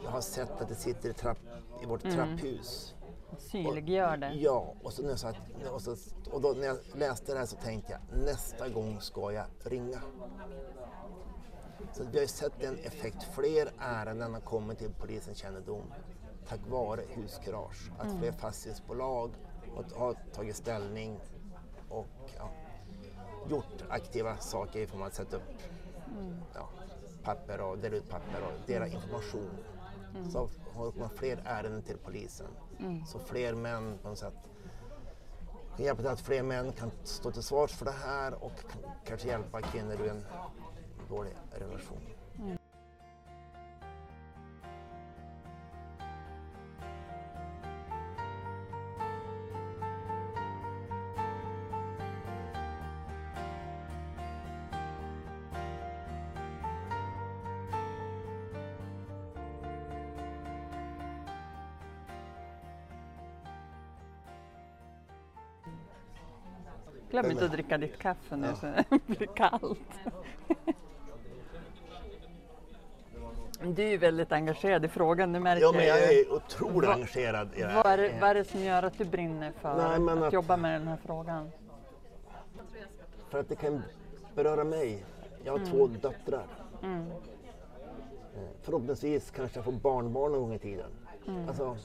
Jag 0.04 0.10
har 0.10 0.20
sett 0.20 0.60
att 0.60 0.68
det 0.68 0.74
sitter 0.74 1.10
i, 1.10 1.12
trapp, 1.12 1.38
i 1.82 1.86
vårt 1.86 2.04
mm. 2.04 2.16
trapphus. 2.16 2.94
Synliggör 3.38 4.16
det. 4.16 4.32
Ja, 4.32 4.74
och, 4.82 4.92
så, 4.92 5.16
så 5.16 5.28
att, 5.28 5.36
och, 5.72 5.82
så, 5.82 5.96
och 6.30 6.40
då 6.40 6.52
när 6.52 6.66
jag 6.66 6.78
läste 6.94 7.32
det 7.32 7.38
här 7.38 7.46
så 7.46 7.56
tänkte 7.56 7.92
jag 7.92 8.18
nästa 8.24 8.68
gång 8.68 9.00
ska 9.00 9.32
jag 9.32 9.46
ringa. 9.64 10.02
Så 11.92 12.04
vi 12.04 12.18
har 12.18 12.22
ju 12.22 12.28
sett 12.28 12.62
en 12.62 12.78
effekt. 12.78 13.22
Fler 13.22 13.72
ärenden 13.78 14.34
har 14.34 14.40
kommit 14.40 14.78
till 14.78 14.90
polisens 14.90 15.38
kännedom 15.38 15.82
tack 16.48 16.60
vare 16.68 17.02
huskurage. 17.08 17.90
Att 17.98 18.06
mm. 18.06 18.18
fler 18.18 18.32
fastighetsbolag 18.32 19.30
har 19.94 20.14
tagit 20.32 20.56
ställning 20.56 21.20
och 21.88 22.30
ja, 22.36 22.50
gjort 23.50 23.84
aktiva 23.88 24.36
saker 24.36 24.80
i 24.80 24.86
form 24.86 25.00
av 25.00 25.06
att 25.06 25.14
sätta 25.14 25.36
upp 25.36 25.42
mm. 26.18 26.34
ja, 26.54 26.68
papper 27.22 27.60
och 27.60 27.78
dela 27.78 27.96
ut 27.96 28.08
papper 28.08 28.42
och 28.42 28.66
dela 28.66 28.86
information. 28.86 29.50
Mm. 30.14 30.30
Så 30.30 30.48
har 30.74 30.92
man 30.98 31.10
fler 31.10 31.42
ärenden 31.44 31.82
till 31.82 31.96
polisen. 32.04 32.46
Mm. 32.78 33.06
Så 33.06 33.18
fler 33.18 33.54
män 33.54 33.98
på 34.02 34.08
något 34.08 34.18
sätt 34.18 34.34
kan 35.76 35.86
hjälpa 35.86 36.02
till 36.02 36.10
att 36.10 36.20
fler 36.20 36.42
män 36.42 36.72
kan 36.72 36.90
stå 37.04 37.30
till 37.30 37.42
svars 37.42 37.72
för 37.72 37.84
det 37.84 37.94
här 38.06 38.44
och 38.44 38.52
kanske 39.04 39.28
hjälpa 39.28 39.62
kvinnor 39.62 39.92
ur 39.92 40.08
en 40.08 40.24
dålig 41.08 41.32
relation. 41.50 42.00
Glöm 67.10 67.30
inte 67.30 67.44
att 67.44 67.52
dricka 67.52 67.78
ditt 67.78 67.98
kaffe 67.98 68.36
nu 68.36 68.46
ja. 68.46 68.54
så 68.54 68.66
det 69.06 69.06
blir 69.06 69.26
kallt. 69.26 69.78
Du 73.62 73.82
är 73.82 73.98
väldigt 73.98 74.32
engagerad 74.32 74.84
i 74.84 74.88
frågan, 74.88 75.32
det 75.32 75.40
märker 75.40 75.62
ja, 75.62 75.72
men 75.72 75.86
jag. 75.86 76.14
är 76.14 76.32
otroligt 76.32 76.88
Va, 76.88 76.94
engagerad 76.94 77.48
i 77.54 77.60
det 77.60 77.66
här. 77.66 77.84
Vad 77.84 77.92
är, 77.92 77.98
det, 77.98 78.18
vad 78.20 78.30
är 78.30 78.34
det 78.34 78.44
som 78.44 78.60
gör 78.60 78.82
att 78.82 78.98
du 78.98 79.04
brinner 79.04 79.52
för 79.60 79.98
Nej, 79.98 80.12
att, 80.16 80.22
att, 80.22 80.32
jobba 80.32 80.56
med 80.56 80.80
den 80.80 80.88
här 80.88 80.98
frågan? 81.06 81.50
För 83.28 83.40
att 83.40 83.48
det 83.48 83.56
kan 83.56 83.82
beröra 84.34 84.64
mig. 84.64 85.04
Jag 85.44 85.52
har 85.52 85.58
mm. 85.58 85.70
två 85.70 85.86
döttrar. 85.86 86.46
Mm. 86.82 87.06
Eh, 88.36 88.48
förhoppningsvis 88.62 89.30
kanske 89.30 89.58
jag 89.58 89.64
får 89.64 89.72
barnbarn 89.72 90.32
någon 90.32 90.40
gång 90.40 90.54
i 90.54 90.58
tiden. 90.58 90.90
Mm. 91.28 91.48
Alltså, 91.48 91.76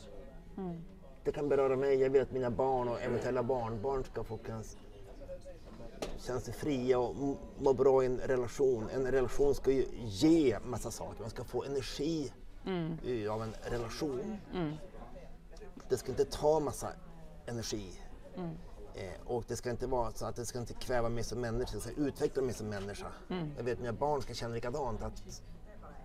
mm. 0.58 0.82
Det 1.24 1.32
kan 1.32 1.50
beröra 1.50 1.76
mig. 1.76 2.02
Jag 2.02 2.10
vill 2.10 2.22
att 2.22 2.32
mina 2.32 2.50
barn 2.50 2.88
och 2.88 3.02
eventuella 3.02 3.44
barnbarn 3.44 4.04
ska 4.04 4.24
få 4.24 4.38
känna 6.26 6.40
sig 6.40 6.54
fria 6.54 7.00
och 7.00 7.16
må 7.60 7.74
bra 7.74 8.04
i 8.04 8.06
en 8.06 8.18
relation. 8.18 8.90
En 8.90 9.12
relation 9.12 9.56
ska 9.56 9.72
ju 9.72 9.86
ge 9.96 10.60
massa 10.60 10.92
saker. 10.92 11.22
Man 11.22 11.30
ska 11.30 11.44
få 11.44 11.64
energi 11.64 12.34
mm. 12.66 13.32
av 13.32 13.44
en 13.44 13.54
relation. 13.64 14.38
Mm. 14.54 14.74
Det 15.90 15.98
ska 15.98 16.12
inte 16.12 16.26
ta 16.26 16.60
massa 16.60 16.92
energi. 17.46 18.02
Mm. 18.36 18.50
Eh, 18.96 19.22
och 19.26 19.44
det 19.48 19.56
ska 19.56 19.70
inte 19.70 19.88
vara 19.88 20.12
så 20.12 20.26
att 20.26 20.36
det 20.36 20.46
ska 20.46 20.60
inte 20.60 20.74
kväva 20.74 21.10
mig 21.10 21.24
som 21.24 21.42
människa, 21.42 21.72
det 21.76 21.82
ska 21.82 21.92
utveckla 21.92 22.42
mig 22.42 22.54
som 22.54 22.68
människa. 22.68 23.08
Mm. 23.30 23.52
Jag 23.58 23.64
vet 23.64 23.80
mina 23.80 23.94
barn 23.94 24.22
ska 24.22 24.34
känna 24.34 24.56
likadant, 24.56 25.04
att 25.04 25.42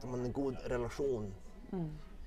de 0.01 0.11
har 0.11 0.19
en 0.19 0.33
god 0.33 0.57
relation. 0.65 1.35
Mm. 1.73 1.85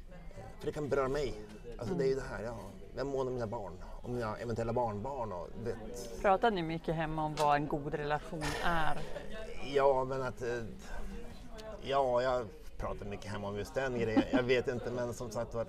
Eh, 0.10 0.46
för 0.60 0.66
det 0.66 0.72
kan 0.72 0.90
beröra 0.90 1.08
mig. 1.08 1.42
Alltså 1.78 1.96
det 1.96 2.04
är 2.04 2.08
ju 2.08 2.16
det 2.16 2.22
här, 2.30 2.44
ja, 2.44 2.60
jag 2.96 3.08
månar 3.08 3.28
om 3.28 3.34
mina 3.34 3.48
barn 3.48 3.74
om 4.04 4.14
mina 4.14 4.38
eventuella 4.38 4.74
barnbarn. 4.74 5.32
Och, 5.32 5.48
vet. 5.64 6.22
Pratar 6.22 6.52
ni 6.52 6.64
mycket 6.64 6.96
hemma 6.96 7.26
om 7.26 7.36
vad 7.36 7.56
en 7.56 7.68
god 7.68 7.94
relation 7.94 8.44
är? 8.64 9.00
Ja, 9.74 10.04
men 10.04 10.22
att... 10.22 10.42
Eh, 10.42 10.64
ja, 11.82 12.22
jag 12.22 12.48
pratar 12.78 13.06
mycket 13.06 13.32
hemma 13.32 13.48
om 13.48 13.58
just 13.58 13.74
den 13.74 14.00
grejen. 14.00 14.24
Jag 14.32 14.44
vet 14.44 14.68
inte, 14.68 14.92
men 14.92 15.14
som 15.14 15.32
sagt 15.32 15.54
var... 15.54 15.68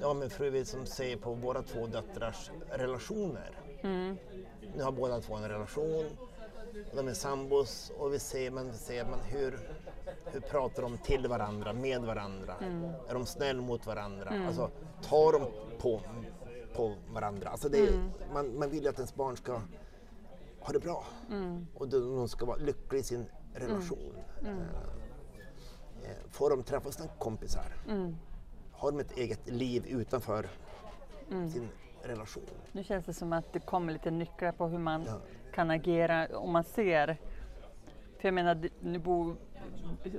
Ja, 0.00 0.14
min 0.14 0.30
fru 0.30 0.50
vill 0.50 0.66
som 0.66 0.86
säger 0.86 1.16
på 1.16 1.34
våra 1.34 1.62
två 1.62 1.86
döttrars 1.86 2.50
relationer. 2.70 3.50
Mm. 3.80 4.16
Nu 4.76 4.82
har 4.82 4.92
båda 4.92 5.20
två 5.20 5.34
en 5.34 5.48
relation. 5.48 6.04
De 6.94 7.08
är 7.08 7.14
sambos 7.14 7.92
och 7.98 8.12
vi 8.14 8.18
ser, 8.18 8.50
men, 8.50 8.70
vi 8.70 8.76
ser 8.78 9.04
men 9.04 9.20
hur, 9.20 9.58
hur 10.24 10.40
pratar 10.40 10.82
de 10.82 10.98
till 10.98 11.26
varandra, 11.26 11.72
med 11.72 12.02
varandra? 12.02 12.54
Mm. 12.60 12.84
Är 13.08 13.14
de 13.14 13.26
snäll 13.26 13.60
mot 13.60 13.86
varandra? 13.86 14.30
Mm. 14.30 14.46
Alltså, 14.46 14.70
tar 15.02 15.32
de 15.32 15.46
på 15.78 16.00
på 16.78 16.94
varandra. 17.12 17.48
Alltså 17.48 17.68
det, 17.68 17.88
mm. 17.88 18.10
man, 18.32 18.58
man 18.58 18.70
vill 18.70 18.82
ju 18.82 18.88
att 18.88 18.98
ens 18.98 19.14
barn 19.14 19.36
ska 19.36 19.60
ha 20.60 20.72
det 20.72 20.78
bra 20.78 21.04
mm. 21.30 21.66
och 21.74 21.88
de 21.88 22.28
ska 22.28 22.46
vara 22.46 22.56
lyckliga 22.56 23.00
i 23.00 23.02
sin 23.02 23.26
relation. 23.54 24.14
Mm. 24.40 24.52
mm. 24.52 24.62
Eh, 26.02 26.10
eh, 26.10 26.16
får 26.30 26.50
de 26.50 26.62
träffa 26.62 26.92
sina 26.92 27.08
kompisar? 27.08 27.72
Mm. 27.88 28.16
Har 28.72 28.92
de 28.92 29.00
ett 29.00 29.16
eget 29.16 29.50
liv 29.50 29.86
utanför 29.86 30.48
mm. 31.30 31.50
sin 31.50 31.68
relation? 32.02 32.42
Nu 32.72 32.84
känns 32.84 33.06
det 33.06 33.14
som 33.14 33.32
att 33.32 33.52
det 33.52 33.60
kommer 33.60 33.92
lite 33.92 34.10
nycklar 34.10 34.52
på 34.52 34.66
hur 34.66 34.78
man 34.78 35.04
ja. 35.06 35.20
kan 35.54 35.70
agera 35.70 36.38
om 36.38 36.50
man 36.52 36.64
ser 36.64 37.16
för 38.18 38.28
jag 38.28 38.34
menar, 38.34 38.68
nu 38.80 38.98
bor 38.98 39.36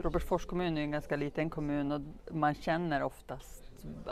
Robertsfors 0.02 0.46
kommun 0.46 0.78
är 0.78 0.82
en 0.82 0.92
ganska 0.92 1.16
liten 1.16 1.50
kommun 1.50 1.92
och 1.92 2.02
man 2.36 2.56
känner 2.56 3.04
oftast 3.04 3.69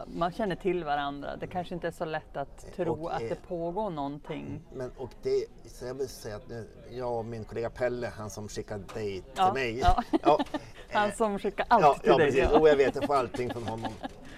man 0.08 0.32
känner 0.32 0.56
till 0.56 0.84
varandra. 0.84 1.36
Det 1.36 1.48
kanske 1.48 1.74
inte 1.74 1.88
är 1.88 1.92
så 1.92 2.06
lätt 2.06 2.38
att 2.38 2.76
tro 2.76 3.04
och, 3.04 3.16
att 3.16 3.30
det 3.30 3.48
pågår 3.48 3.90
någonting. 3.90 4.62
Men, 4.74 4.92
och 4.98 5.10
det, 5.24 5.46
så 5.66 5.86
jag 5.86 5.94
vill 5.94 6.08
säga 6.08 6.36
att 6.36 6.50
nu, 6.50 6.68
jag 6.92 7.18
och 7.18 7.26
min 7.26 7.46
kollega 7.46 7.70
Pelle, 7.70 8.08
han 8.08 8.30
som 8.30 8.48
skickade 8.48 8.84
dig 8.94 9.22
till 9.22 9.32
ja, 9.36 9.54
mig. 9.54 9.80
Ja. 9.80 10.04
ja 10.24 10.40
han 10.92 11.12
som 11.12 11.40
skickar 11.40 11.66
allt 11.70 11.84
ja, 11.84 11.94
till 11.94 12.10
ja, 12.10 12.18
dig. 12.18 12.32
Precis. 12.32 12.52
Och 12.52 12.70
jag 12.70 12.76
vet, 12.76 12.96
jag 12.96 13.06
får 13.06 13.16
allting 13.16 13.50
från 13.50 13.64
honom. 13.64 13.92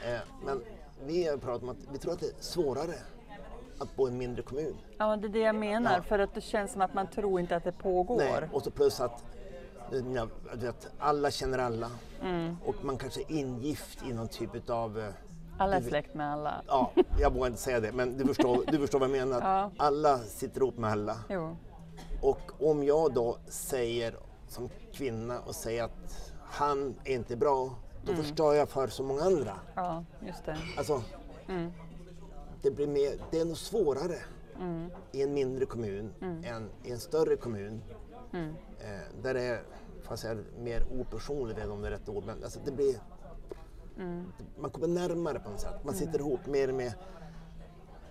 Eh, 0.06 0.20
men 0.46 0.62
vi 1.06 1.28
har 1.28 1.38
pratat 1.38 1.64
om 1.64 1.70
att 1.70 1.78
vi 1.92 1.98
tror 1.98 2.14
att 2.14 2.20
det 2.20 2.26
är 2.26 2.42
svårare 2.42 2.96
att 3.80 3.96
bo 3.96 4.08
i 4.08 4.12
en 4.12 4.18
mindre 4.18 4.44
kommun. 4.44 4.78
Ja, 4.98 5.16
det 5.16 5.28
är 5.28 5.30
det 5.30 5.40
jag 5.40 5.56
menar. 5.56 5.96
Ja. 5.96 6.04
För 6.04 6.20
att 6.20 6.34
det 6.34 6.42
känns 6.42 6.72
som 6.72 6.82
att 6.82 6.94
man 6.94 7.08
tror 7.08 7.40
inte 7.40 7.56
att 7.56 7.64
det 7.64 7.72
pågår. 7.72 8.18
Nej, 8.18 8.50
och 8.52 8.64
så 8.64 8.72
plus 8.72 9.00
att 9.00 9.24
vet, 10.54 10.88
alla 11.00 11.32
känner 11.32 11.60
alla 11.60 11.92
mm. 12.22 12.56
och 12.66 12.76
man 12.82 12.98
kanske 12.98 13.22
är 13.22 13.32
ingift 13.32 14.04
i 14.10 14.14
någon 14.14 14.28
typ 14.28 14.70
av... 14.70 15.00
Eh, 15.00 15.10
alla 15.58 15.76
är 15.76 15.82
släkt 15.82 16.14
med 16.14 16.34
alla. 16.34 16.62
Ja, 16.68 16.92
jag 17.20 17.34
vågar 17.34 17.48
inte 17.48 17.62
säga 17.62 17.80
det 17.80 17.92
men 17.92 18.18
du 18.18 18.26
förstår, 18.26 18.64
du 18.72 18.78
förstår 18.78 19.00
vad 19.00 19.10
jag 19.10 19.18
menar. 19.18 19.42
Ja. 19.42 19.72
Alla 19.78 20.20
sitter 20.20 20.62
ihop 20.62 20.78
med 20.78 20.92
alla. 20.92 21.18
Jo. 21.30 21.58
Och 22.22 22.70
om 22.70 22.84
jag 22.84 23.14
då 23.14 23.38
säger 23.48 24.16
som 24.48 24.70
kvinna 24.94 25.40
och 25.40 25.56
säger 25.56 25.84
att 25.84 26.34
han 26.44 26.96
är 27.04 27.16
inte 27.16 27.36
bra, 27.36 27.76
då 28.06 28.12
mm. 28.12 28.24
förstör 28.24 28.54
jag 28.54 28.70
för 28.70 28.88
så 28.88 29.04
många 29.04 29.22
andra. 29.22 29.60
Ja, 29.76 30.04
just 30.26 30.46
det. 30.46 30.58
Alltså, 30.78 31.04
mm. 31.48 31.72
det, 32.62 32.72
blir 32.72 32.88
mer, 32.88 33.12
det 33.32 33.40
är 33.40 33.46
nog 33.46 33.58
svårare 33.58 34.18
mm. 34.60 34.92
i 35.12 35.22
en 35.22 35.34
mindre 35.34 35.66
kommun 35.66 36.14
mm. 36.22 36.44
än 36.44 36.70
i 36.84 36.92
en 36.92 37.00
större 37.00 37.36
kommun. 37.36 37.82
Mm. 38.34 38.56
Eh, 38.80 39.22
där 39.22 39.34
det 39.34 39.42
är, 39.42 39.62
fast 40.02 40.24
jag 40.24 40.32
är 40.32 40.44
mer 40.60 40.84
opersonligt, 40.92 41.60
vet 41.60 41.70
om 41.70 41.82
det 41.82 41.88
är 41.88 41.92
rätt 41.92 42.10
ord, 42.10 42.24
men 42.26 42.44
alltså 42.44 42.60
det 42.66 42.72
blir... 42.72 42.96
Mm. 43.98 44.32
Man 44.58 44.72
kommer 44.72 44.88
närmare 44.88 45.40
på 45.40 45.50
något 45.50 45.60
sätt. 45.60 45.84
Man 45.84 45.94
sitter 45.96 46.20
mm. 46.20 46.28
ihop 46.28 46.46
mer 46.46 46.72
med, 46.72 46.94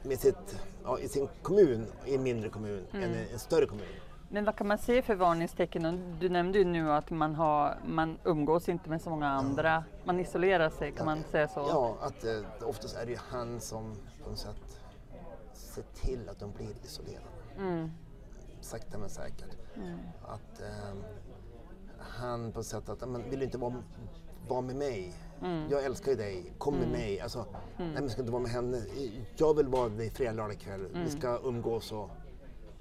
med 0.02 0.20
sitt, 0.20 0.60
ja, 0.84 0.98
i 0.98 1.08
sin 1.08 1.28
kommun, 1.42 1.86
i 2.06 2.14
en 2.14 2.22
mindre 2.22 2.48
kommun, 2.48 2.86
än 2.92 3.14
i 3.14 3.28
en 3.32 3.38
större 3.38 3.66
kommun. 3.66 3.86
Men 4.30 4.44
vad 4.44 4.56
kan 4.56 4.66
man 4.66 4.78
se 4.78 5.02
för 5.02 5.14
varningstecken? 5.14 6.16
Du 6.20 6.28
nämnde 6.28 6.58
ju 6.58 6.64
nu 6.64 6.92
att 6.92 7.10
man, 7.10 7.34
har, 7.34 7.78
man 7.86 8.18
umgås 8.24 8.68
inte 8.68 8.90
med 8.90 9.02
så 9.02 9.10
många 9.10 9.28
andra. 9.28 9.84
Man 10.04 10.20
isolerar 10.20 10.70
sig, 10.70 10.92
kan 10.92 10.98
ja, 10.98 11.14
man 11.14 11.24
säga 11.30 11.48
så? 11.48 11.60
Ja, 11.60 11.96
att 12.00 12.24
eh, 12.24 12.68
oftast 12.68 12.96
är 12.96 13.06
det 13.06 13.12
ju 13.12 13.18
han 13.28 13.60
som 13.60 13.96
på 14.24 14.30
något 14.30 14.38
sätt 14.38 14.80
se 15.52 15.82
till 15.82 16.28
att 16.28 16.38
de 16.38 16.52
blir 16.52 16.74
isolerade. 16.84 17.90
Sakta 18.60 18.98
men 18.98 19.10
säkert. 19.10 19.56
Att 20.22 20.60
ehm, 20.60 21.02
han 21.98 22.52
på 22.52 22.62
sätt 22.62 22.88
att, 22.88 23.08
men 23.08 23.30
vill 23.30 23.38
du 23.38 23.44
inte 23.44 23.58
vara, 23.58 23.74
vara 24.48 24.60
med 24.60 24.76
mig? 24.76 25.14
Jag 25.70 25.84
älskar 25.84 26.10
ju 26.10 26.16
dig, 26.16 26.52
kom 26.58 26.74
med 26.74 26.88
mig. 26.88 27.20
Alltså, 27.20 27.46
Nej 27.78 27.92
men 27.94 28.10
ska 28.10 28.20
inte 28.20 28.32
vara 28.32 28.42
med 28.42 28.50
henne. 28.50 28.82
Jag 29.36 29.54
vill 29.56 29.66
vara 29.68 29.88
med 29.88 29.98
dig 29.98 30.10
fredag, 30.10 30.32
lördag 30.32 30.58
kväll. 30.58 30.88
Vi 30.94 31.10
ska 31.10 31.38
umgås 31.44 31.92
och 31.92 32.10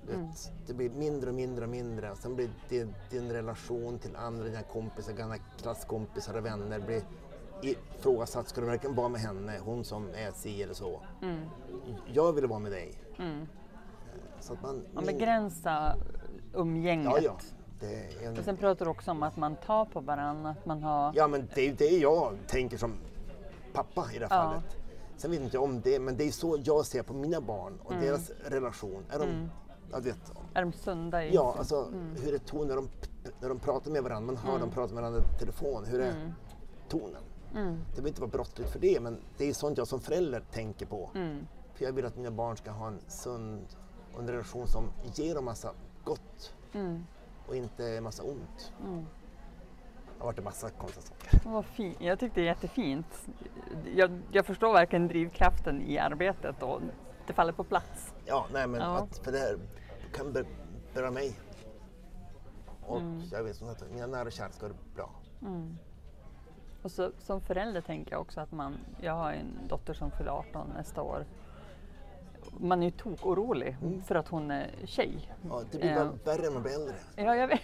vet, 0.07 0.51
det 0.67 0.73
blir 0.73 0.89
mindre 0.89 1.29
och 1.29 1.35
mindre 1.35 1.63
och 1.63 1.71
mindre. 1.71 2.15
Sen 2.15 2.35
blir 2.35 2.49
det, 2.69 2.87
din 3.09 3.31
relation 3.31 3.99
till 3.99 4.15
andra, 4.15 4.43
dina 4.43 4.61
kompisar, 4.63 5.13
gamla 5.13 5.37
klasskompisar 5.37 6.37
och 6.37 6.45
vänner 6.45 6.79
blir 6.79 7.01
ifrågasatt. 7.61 8.47
Ska 8.47 8.61
du 8.61 8.67
verkligen 8.67 8.95
vara 8.95 9.09
med 9.09 9.21
henne? 9.21 9.59
Hon 9.63 9.83
som 9.83 10.07
är 10.15 10.31
si 10.31 10.63
eller 10.63 10.73
så. 10.73 11.01
Jag 12.13 12.33
vill 12.33 12.47
vara 12.47 12.59
med 12.59 12.71
dig. 12.71 12.93
Så 14.39 14.53
att 14.53 14.61
man, 14.61 14.83
Man 14.93 15.05
begränsar 15.05 15.95
umgänget. 16.57 17.05
ja, 17.05 17.19
ja. 17.21 17.37
En, 18.23 18.37
Och 18.37 18.43
sen 18.45 18.57
pratar 18.57 18.85
du 18.85 18.91
också 18.91 19.11
om 19.11 19.23
att 19.23 19.37
man 19.37 19.55
tar 19.55 19.85
på 19.85 19.99
varandra, 19.99 20.49
att 20.49 20.65
man 20.65 20.83
har... 20.83 21.11
Ja, 21.15 21.27
men 21.27 21.47
det 21.55 21.67
är 21.67 21.73
det 21.73 21.97
jag 21.97 22.33
tänker 22.47 22.77
som 22.77 22.93
pappa 23.73 24.05
i 24.13 24.19
det 24.19 24.27
här 24.29 24.37
Ja. 24.43 24.43
fallet. 24.49 24.77
Sen 25.17 25.31
vet 25.31 25.39
inte 25.41 25.55
jag 25.57 25.63
om 25.63 25.81
det, 25.81 25.99
men 25.99 26.17
det 26.17 26.23
är 26.23 26.31
så 26.31 26.57
jag 26.63 26.85
ser 26.85 27.03
på 27.03 27.13
mina 27.13 27.41
barn 27.41 27.79
och 27.83 27.93
deras 27.93 28.31
relation. 28.45 29.03
Är 29.09 29.19
de, 29.19 29.49
jag 29.91 30.01
vet, 30.01 30.17
Är 30.53 30.61
de 30.61 30.73
sunda 30.73 31.25
i 31.25 31.33
ja, 31.33 31.55
alltså 31.57 31.91
hur 32.23 32.33
är 32.33 32.37
tonen 32.37 32.67
när 32.67 32.75
de, 32.75 32.89
när 33.41 33.49
de 33.49 33.59
pratar 33.59 33.91
med 33.91 34.03
varandra? 34.03 34.33
Man 34.33 34.37
hör 34.37 34.59
dem 34.59 34.69
prata 34.69 34.93
med 34.93 35.03
varandra 35.03 35.21
i 35.35 35.39
telefon. 35.39 35.85
Hur 35.85 35.99
är 36.01 36.33
tonen? 36.89 37.21
Det 37.53 37.61
behöver 37.91 38.07
inte 38.07 38.21
vara 38.21 38.31
brottsligt 38.31 38.69
för 38.69 38.79
det, 38.79 38.99
men 38.99 39.17
det 39.37 39.49
är 39.49 39.53
sånt 39.53 39.77
jag 39.77 39.87
som 39.87 39.99
förälder 39.99 40.43
tänker 40.51 40.85
på. 40.85 41.09
För 41.73 41.85
jag 41.85 41.91
vill 41.93 42.05
att 42.05 42.15
mina 42.17 42.31
barn 42.31 42.57
ska 42.57 42.71
ha 42.71 42.87
en 42.87 42.99
sund 43.07 43.65
och 44.13 44.19
en 44.19 44.27
relation 44.29 44.67
som 44.67 44.83
ger 45.15 45.35
dem 45.35 45.45
massa 45.45 45.71
gott 46.07 46.53
och 47.47 47.55
inte 47.55 48.01
massa 48.01 48.23
ont. 48.23 48.73
Det 48.81 50.19
har 50.19 50.25
varit 50.25 50.37
en 50.37 50.43
massa 50.43 50.69
konstiga 50.69 51.01
saker. 51.05 51.49
Vad 51.49 51.65
fint. 51.65 51.97
Jag 52.01 52.19
tyckte 52.19 52.39
det 52.39 52.43
är 52.43 52.49
jättefint. 52.49 53.27
Jag, 53.95 54.21
jag 54.31 54.45
förstår 54.45 54.73
verkligen 54.73 55.07
drivkraften 55.07 55.81
i 55.81 55.97
arbetet 55.97 56.63
och 56.63 56.81
det 57.27 57.33
faller 57.33 57.53
på 57.53 57.63
plats. 57.63 58.13
Ja, 58.25 58.45
nej 58.53 58.67
men 58.67 58.81
Ja. 58.81 58.97
att 58.97 59.17
för 59.17 59.31
det 59.31 59.37
här 59.39 59.57
kan 60.13 60.33
ber- 60.33 60.45
beröra 60.93 61.11
mig. 61.11 61.39
Och 62.85 63.01
jag 63.31 63.43
vet 63.43 63.55
som 63.55 63.67
sagt, 63.67 63.91
mina 63.91 64.07
nära 64.07 64.25
och 64.25 64.31
kära 64.31 64.51
ska 64.51 64.67
det 64.67 64.75
bra. 64.95 65.09
Och 66.81 66.91
så, 66.91 67.11
som 67.19 67.41
förälder 67.41 67.81
tänker 67.81 68.11
jag 68.11 68.21
också 68.21 68.41
att 68.41 68.51
man, 68.51 68.77
jag 69.01 69.13
har 69.13 69.31
en 69.31 69.67
dotter 69.67 69.93
som 69.93 70.11
fyller 70.11 70.31
18 70.31 70.69
nästa 70.77 71.01
år. 71.01 71.25
Man 72.59 72.81
är 72.81 72.85
ju 72.85 72.91
tokorolig 72.91 73.77
för 74.05 74.15
att 74.15 74.27
hon 74.27 74.51
är 74.51 74.69
tjej. 74.85 75.33
Ja, 75.49 75.61
det 75.71 75.77
blir 75.77 75.95
bara 75.95 76.11
värre 76.25 76.41
när 76.41 76.51
man 76.51 76.61
blir 76.61 76.73
äldre. 76.73 76.95
Ja, 77.15 77.35
jag 77.35 77.47
vet. 77.47 77.61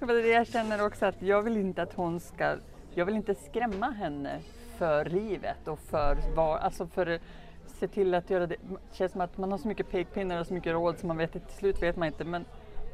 Jag 0.26 0.46
känner 0.46 0.86
också 0.86 1.06
att 1.06 1.22
jag 1.22 1.42
vill 1.42 1.56
inte 1.56 1.82
att 1.82 1.92
hon 1.94 2.20
ska, 2.20 2.56
jag 2.94 3.06
vill 3.06 3.16
inte 3.16 3.34
skrämma 3.34 3.90
henne 3.90 4.40
för 4.76 5.04
livet 5.04 5.68
och 5.68 5.78
för 5.78 6.18
vad, 6.36 6.58
alltså 6.60 6.86
för 6.86 7.20
se 7.66 7.88
till 7.88 8.14
att 8.14 8.30
göra 8.30 8.46
det. 8.46 8.56
Det 8.68 8.76
känns 8.96 9.12
som 9.12 9.20
att 9.20 9.38
man 9.38 9.50
har 9.52 9.58
så 9.58 9.68
mycket 9.68 9.90
pekpinnar 9.90 10.40
och 10.40 10.46
så 10.46 10.54
mycket 10.54 10.72
råd 10.72 10.98
så 10.98 11.06
man 11.06 11.16
vet 11.16 11.32
till 11.32 11.56
slut 11.58 11.82
vet 11.82 11.96
man 11.96 12.08
inte. 12.08 12.24
Men 12.24 12.44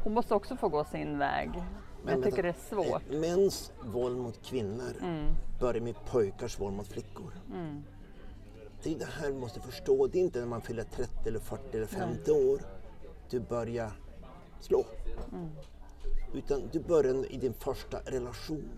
hon 0.05 0.15
måste 0.15 0.35
också 0.35 0.57
få 0.57 0.69
gå 0.69 0.85
sin 0.85 1.19
väg. 1.19 1.51
Men 2.05 2.15
jag 2.15 2.25
tycker 2.25 2.43
det 2.43 2.49
är 2.49 2.53
svårt. 2.53 3.03
Eh, 3.13 3.21
Mäns 3.21 3.73
våld 3.85 4.19
mot 4.19 4.43
kvinnor 4.43 4.93
börjar 5.61 5.81
med 5.81 5.95
pojkars 6.11 6.61
våld 6.61 6.77
mot 6.77 6.89
flickor. 6.89 7.33
Det 8.85 8.95
är 8.95 8.99
det 8.99 9.05
här 9.05 9.29
du 9.29 9.35
måste 9.35 9.61
förstå. 9.61 10.07
Det 10.07 10.19
är 10.19 10.23
inte 10.23 10.39
när 10.41 10.47
man 10.47 10.63
fyller 10.63 10.85
30 10.85 11.13
eller 11.27 11.41
40 11.41 11.77
eller 11.77 11.87
50 11.87 12.31
år 12.31 12.61
du 13.31 13.41
börjar 13.41 13.93
slå. 14.61 14.85
Utan 16.35 16.69
du 16.73 16.81
börjar 16.81 17.33
i 17.33 17.37
din 17.37 17.55
första 17.55 18.01
relation. 18.01 18.71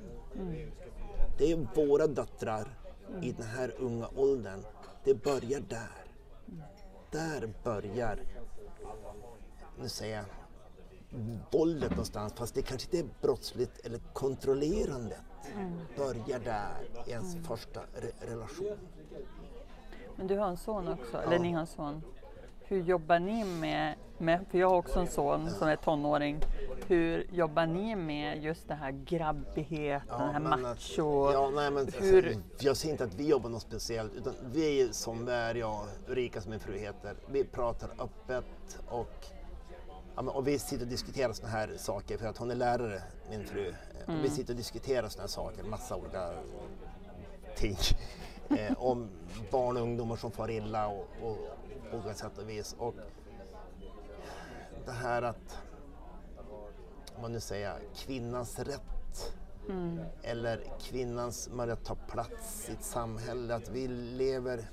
Det 1.38 1.52
är 1.52 1.68
våra 1.74 2.06
döttrar 2.06 2.78
i 3.22 3.32
den 3.32 3.46
här 3.46 3.74
unga 3.78 4.08
åldern. 4.16 4.64
Det 5.04 5.14
börjar 5.14 5.60
där. 5.60 6.04
Där 7.10 7.52
börjar, 7.64 8.18
nu 9.78 9.88
säger 9.88 10.16
jag, 10.16 10.24
våldet 11.52 11.90
någonstans, 11.90 12.32
fast 12.36 12.54
det 12.54 12.62
kanske 12.62 12.96
inte 12.96 12.98
är 12.98 13.22
brottsligt 13.22 13.86
eller 13.86 13.98
kontrollerandet. 14.12 15.20
Börjar 15.96 16.38
där 16.38 16.88
i 17.06 17.10
ens 17.10 17.36
första 17.46 17.80
re- 17.80 18.26
relation. 18.30 18.78
Men 20.16 20.26
du 20.26 20.38
har 20.38 20.48
en 20.48 20.57
son 20.57 20.88
också, 20.88 21.16
eller 21.16 21.38
ni 21.38 21.52
har 21.52 21.61
en 21.61 21.66
son. 21.66 22.02
Hur 22.61 22.83
jobbar 22.83 23.18
ni 23.18 23.44
med, 23.44 23.94
med, 24.18 24.44
för 24.50 24.59
jag 24.59 24.68
har 24.68 24.76
också 24.76 25.00
en 25.00 25.07
son 25.09 25.50
som 25.50 25.68
är 25.68 25.76
tonåring. 25.76 26.40
Hur 26.87 27.26
jobbar 27.33 27.66
ni 27.66 27.96
med 27.96 28.42
just 28.42 28.68
det 28.68 28.74
här 28.74 28.90
grabbigheten, 28.90 30.18
den 30.18 30.31
här 30.31 30.40
men 30.40 30.52
att- 30.52 30.61
macho? 30.61 31.33
Ja, 31.33 31.50
nej, 31.55 31.70
men, 31.70 31.88
hur, 31.98 32.26
alltså, 32.26 32.40
jag 32.61 32.76
säger 32.76 32.92
inte 32.92 33.05
att 33.05 33.14
vi 33.14 33.29
jobbar 33.29 33.50
något 33.50 33.62
speciellt, 33.62 34.14
utan 34.14 34.35
vi 34.52 34.92
som 34.92 35.29
är, 35.29 35.55
jag 35.55 35.81
Ulrika 36.09 36.40
som 36.40 36.50
min 36.50 36.61
fru 36.61 36.79
heter. 36.79 37.16
Vi 37.31 37.44
pratar 37.44 37.90
öppet 37.98 38.79
och, 38.88 39.26
ja, 40.16 40.22
men, 40.22 40.29
och 40.29 40.48
vi 40.48 40.59
sitter 40.59 40.85
och 40.85 40.90
diskuterar 40.90 41.33
sådana 41.33 41.52
här 41.52 41.74
saker, 41.76 42.18
för 42.18 42.26
att 42.26 42.38
hon 42.38 42.50
är 42.50 42.55
lärare, 42.55 43.02
min 43.31 43.44
fru. 43.44 43.74
Mm. 44.09 44.22
Vi 44.22 44.31
sitter 44.31 44.52
och 44.52 44.57
diskuterar 44.57 45.09
sådana 45.09 45.22
här 45.22 45.29
saker, 45.29 45.62
massa 45.62 45.96
olika 45.96 46.31
ting. 47.57 47.76
Eh, 48.50 48.72
om 48.78 49.09
barn 49.50 49.76
och 49.76 49.82
ungdomar 49.82 50.16
som 50.16 50.30
far 50.30 50.50
illa 50.50 50.88
och, 50.88 51.09
och 51.22 51.37
på 51.90 51.96
olika 51.96 52.14
sätt 52.14 52.38
och 52.38 52.48
vis. 52.48 52.76
Och 52.78 52.94
det 54.85 54.92
här 54.92 55.22
att, 55.22 55.59
om 57.16 57.22
man 57.22 57.32
nu 57.32 57.40
säger 57.40 57.78
kvinnans 57.94 58.59
rätt 58.59 58.82
eller 60.22 60.64
kvinnans 60.80 61.48
möjlighet 61.52 61.78
att 61.78 61.87
ta 61.87 61.94
plats 61.94 62.68
i 62.68 62.72
ett 62.72 62.85
samhälle. 62.85 63.54
Att 63.54 63.68
vi 63.68 63.88
lever 63.88 64.70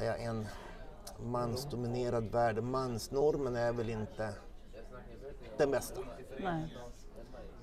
jag, 0.00 0.22
en 0.22 0.46
mansdominerad 1.18 2.24
värld. 2.24 2.62
Mansnormen 2.62 3.56
är 3.56 3.72
väl 3.72 3.90
inte 3.90 4.34
den 5.56 5.70
bästa. 5.70 6.00
nej. 6.38 6.76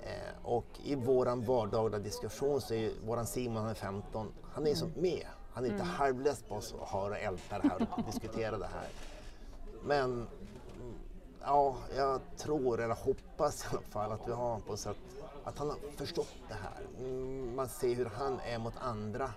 Eh, 0.04 0.34
och 0.42 0.66
i 0.82 0.94
våran 0.94 1.44
vardagliga 1.44 2.00
diskussion 2.00 2.60
så 2.60 2.74
är 2.74 2.78
ju 2.78 2.92
våran 3.06 3.26
Simon, 3.26 3.56
han 3.56 3.70
är 3.70 3.74
15, 3.74 4.32
han 4.52 4.64
är 4.66 4.70
ju 4.70 4.76
som 4.76 4.92
med. 4.96 5.26
Han 5.52 5.64
är 5.64 5.68
inte 5.68 5.82
halvless 5.84 6.42
på 6.42 6.54
oss 6.54 6.74
att 6.82 6.88
höra 6.88 7.10
och 7.10 7.18
älta 7.18 7.58
det 7.58 7.68
här 7.68 7.88
och 7.90 8.04
diskutera 8.12 8.58
det 8.58 8.66
här. 8.66 8.88
Men 9.82 10.12
mm, 10.12 10.94
ja, 11.40 11.76
jag 11.96 12.20
tror, 12.36 12.80
eller 12.80 12.94
hoppas 12.94 13.64
i 13.64 13.66
alla 13.70 13.80
fall, 13.80 14.12
att 14.12 14.28
vi 14.28 14.32
har 14.32 14.60
på 14.60 14.76
sätt 14.76 14.96
att 15.44 15.58
han 15.58 15.70
har 15.70 15.76
förstått 15.96 16.34
det 16.48 16.54
här. 16.54 17.06
Mm, 17.06 17.56
Man 17.56 17.68
ser 17.68 17.94
hur 17.94 18.10
han 18.14 18.40
är 18.40 18.58
mot 18.58 18.74
andra. 18.80 19.30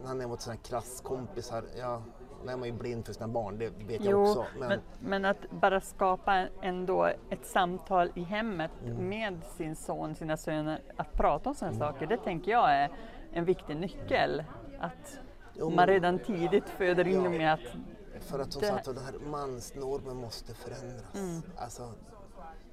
När 0.00 0.08
han 0.08 0.20
är 0.20 0.26
mot 0.26 0.42
sina 0.42 0.56
klasskompisar, 0.56 1.64
ja, 1.78 2.02
när 2.44 2.56
man 2.56 2.68
är 2.68 2.72
blind 2.72 3.06
för 3.06 3.12
sina 3.12 3.28
barn, 3.28 3.58
det 3.58 3.68
vet 3.70 3.88
jag 4.04 4.12
Jo, 4.12 4.22
också. 4.22 4.46
men, 4.58 4.80
men 5.00 5.24
att 5.24 5.50
bara 5.50 5.80
skapa 5.80 6.46
ändå 6.62 7.04
ett 7.30 7.46
samtal 7.46 8.10
i 8.14 8.22
hemmet 8.22 8.70
Mm. 8.84 9.08
med 9.08 9.40
sin 9.56 9.76
son, 9.76 10.14
sina 10.14 10.36
söner, 10.36 10.82
att 10.96 11.12
prata 11.12 11.48
om 11.48 11.54
sådana 11.54 11.78
saker, 11.78 12.06
det 12.06 12.16
tänker 12.16 12.50
jag 12.50 12.72
är 12.74 12.90
en 13.32 13.44
viktig 13.44 13.76
nyckel. 13.76 14.44
Att 14.80 15.18
Jo, 15.54 15.66
man 15.66 15.76
men- 15.76 15.86
redan 15.86 16.18
tidigt 16.18 16.68
föder 16.68 17.08
in 17.08 17.24
Ja. 17.24 17.30
med 17.30 17.52
att 17.52 17.60
För 18.20 18.38
att 18.38 18.52
som 18.52 18.60
Det- 18.62 18.68
sagt, 18.68 18.84
den 18.84 18.98
här 18.98 19.14
mansnormen 19.30 20.16
måste 20.16 20.54
förändras. 20.54 21.42
Alltså, 21.56 21.92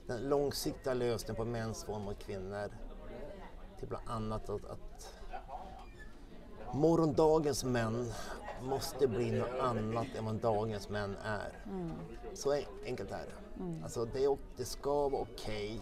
den 0.07 0.29
långsiktiga 0.29 0.93
lösningen 0.93 1.35
på 1.35 1.45
mäns 1.45 1.89
våld 1.89 2.05
mot 2.05 2.19
kvinnor 2.19 2.69
till 3.79 3.87
bland 3.87 4.09
annat 4.09 4.49
att, 4.49 4.65
att 4.65 5.13
morgondagens 6.73 7.63
män 7.63 8.11
måste 8.67 9.07
bli 9.07 9.31
något 9.31 9.59
annat 9.59 10.07
än 10.17 10.25
vad 10.25 10.35
dagens 10.35 10.89
män 10.89 11.15
är. 11.23 11.63
Så 12.33 12.53
en- 12.53 12.63
enkelt 12.85 13.11
är 13.11 13.25
det. 13.25 13.83
Alltså, 13.83 14.05
det, 14.05 14.37
det 14.57 14.65
ska 14.65 15.09
vara 15.09 15.21
okej 15.21 15.81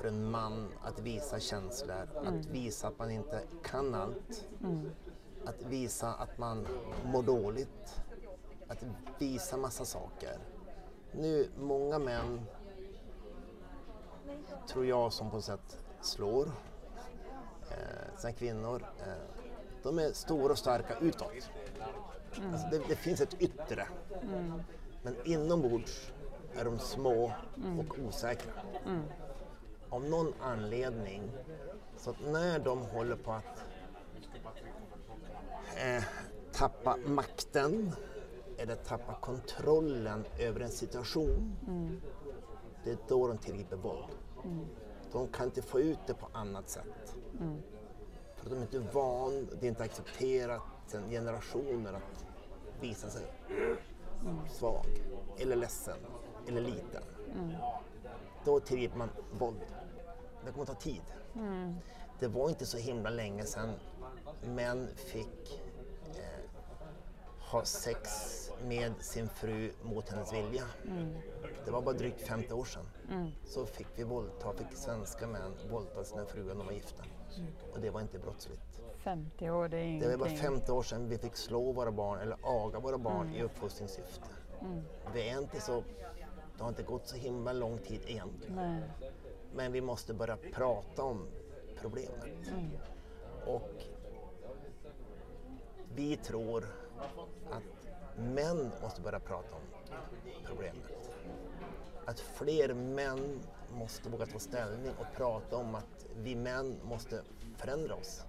för 0.00 0.08
en 0.08 0.30
man 0.30 0.68
att 0.82 0.98
visa 1.00 1.40
känslor, 1.40 2.08
att 2.24 2.46
visa 2.46 2.88
att 2.88 2.98
man 2.98 3.10
inte 3.10 3.42
kan 3.62 3.94
allt. 3.94 4.46
Att 5.44 5.62
visa 5.62 6.12
att 6.14 6.38
man 6.38 6.66
mår 7.04 7.22
dåligt. 7.22 8.00
Att 8.68 8.78
visa 9.18 9.56
massa 9.56 9.84
saker. 9.84 10.38
Nu, 11.12 11.48
många 11.58 11.98
män 11.98 12.40
tror 14.68 14.86
jag 14.86 15.12
som 15.12 15.30
på 15.30 15.36
något 15.36 15.44
sätt 15.44 15.78
slår 16.00 16.46
eh, 17.70 18.16
sina 18.18 18.32
kvinnor. 18.32 18.86
Eh, 19.06 19.43
de 19.84 19.98
är 19.98 20.12
stora 20.12 20.52
och 20.52 20.58
starka 20.58 20.98
utåt. 21.00 21.50
Alltså 22.52 22.66
det, 22.70 22.82
det 22.88 22.96
finns 22.96 23.20
ett 23.20 23.42
yttre. 23.42 23.86
Men 25.02 25.16
inombords 25.24 26.12
är 26.54 26.64
de 26.64 26.78
små 26.78 27.32
och 27.78 27.98
osäkra. 28.08 28.52
Av 29.88 30.04
någon 30.04 30.32
anledning. 30.40 31.30
Så 31.96 32.10
att 32.10 32.16
när 32.32 32.58
de 32.58 32.78
håller 32.78 33.16
på 33.16 33.32
att 33.32 33.64
eh, 35.76 36.04
tappa 36.52 36.96
makten 37.06 37.92
eller 38.58 38.74
tappa 38.76 39.14
kontrollen 39.20 40.24
över 40.38 40.60
en 40.60 40.70
situation, 40.70 41.56
det 42.84 42.90
är 42.90 42.98
då 43.08 43.28
de 43.28 43.38
tillgriper 43.38 43.76
våld. 43.76 44.08
De 45.12 45.28
kan 45.28 45.46
inte 45.46 45.62
få 45.62 45.80
ut 45.80 45.98
det 46.06 46.14
på 46.14 46.28
annat 46.32 46.68
sätt. 46.68 47.16
För 48.44 48.50
de 48.50 48.56
är 48.56 48.62
inte 48.62 48.78
van, 48.78 49.48
det 49.60 49.66
är 49.66 49.68
inte 49.68 49.82
accepterat 49.82 50.62
sedan 50.86 51.10
generationer 51.10 51.92
att 51.92 52.24
visa 52.80 53.10
sig 53.10 53.22
svag, 54.50 54.86
eller 55.38 55.56
ledsen, 55.56 55.98
eller 56.48 56.60
liten. 56.60 57.02
Då 58.44 58.60
tillgriper 58.60 58.98
man 58.98 59.08
våld. 59.38 59.60
Det 60.44 60.52
kommer 60.52 60.66
ta 60.66 60.74
tid. 60.74 61.02
Det 62.18 62.28
var 62.28 62.48
inte 62.48 62.66
så 62.66 62.78
himla 62.78 63.10
länge 63.10 63.44
sedan 63.44 63.74
män 64.42 64.88
fick 64.96 65.62
eh, 66.14 66.50
ha 67.50 67.64
sex 67.64 68.10
med 68.62 68.92
sin 69.00 69.28
fru 69.28 69.72
mot 69.82 70.08
hennes 70.08 70.32
vilja. 70.32 70.64
Det 71.64 71.70
var 71.70 71.82
bara 71.82 71.94
drygt 71.94 72.20
50 72.20 72.52
år 72.52 72.64
sedan. 72.64 72.86
Så 73.44 73.66
fick 73.66 73.86
vi 73.96 74.02
våldta, 74.02 74.52
fick 74.52 74.76
svenska 74.78 75.26
män 75.26 75.52
våldta 75.70 76.04
sina 76.04 76.26
fruar 76.26 76.46
när 76.46 76.54
de 76.54 76.66
var 76.66 76.72
gifta. 76.72 77.04
Och 77.72 77.80
det 77.80 77.90
var 77.90 78.00
inte 78.00 78.18
brottsligt. 78.18 78.60
50 78.96 79.50
år, 79.50 79.68
det 79.68 79.76
är 79.76 79.80
Det 79.80 79.86
ingenting. 79.86 80.10
var 80.10 80.16
bara 80.18 80.36
50 80.36 80.72
år 80.72 80.82
sedan 80.82 81.08
vi 81.08 81.18
fick 81.18 81.36
slå 81.36 81.72
våra 81.72 81.92
barn 81.92 82.20
eller 82.20 82.36
aga 82.42 82.78
våra 82.80 82.98
barn 82.98 83.34
i 83.34 83.42
uppfostringssyfte. 83.42 84.24
Det 85.12 85.28
är 85.30 85.38
inte 85.38 85.60
så, 85.60 85.82
det 86.56 86.62
har 86.62 86.68
inte 86.68 86.82
gått 86.82 87.08
så 87.08 87.16
himla 87.16 87.52
lång 87.52 87.78
tid 87.78 88.00
egentligen. 88.06 88.54
Nej. 88.56 88.82
Men 89.54 89.72
vi 89.72 89.80
måste 89.80 90.14
börja 90.14 90.36
prata 90.52 91.02
om 91.02 91.26
problemet. 91.80 92.52
Och 93.46 93.70
vi 95.94 96.16
tror 96.16 96.64
att 97.50 97.62
män 98.18 98.70
måste 98.82 99.00
börja 99.00 99.20
prata 99.20 99.54
om 99.54 99.62
problemet. 100.46 101.10
Att 102.04 102.20
fler 102.20 102.74
män 102.74 103.40
måste 103.74 104.08
våga 104.08 104.26
ta 104.26 104.38
ställning 104.38 104.92
och 104.98 105.16
prata 105.16 105.56
om 105.56 105.74
att 105.74 106.06
vi 106.16 106.36
män 106.36 106.80
måste 106.84 107.22
förändra 107.56 107.94
oss. 107.94 108.24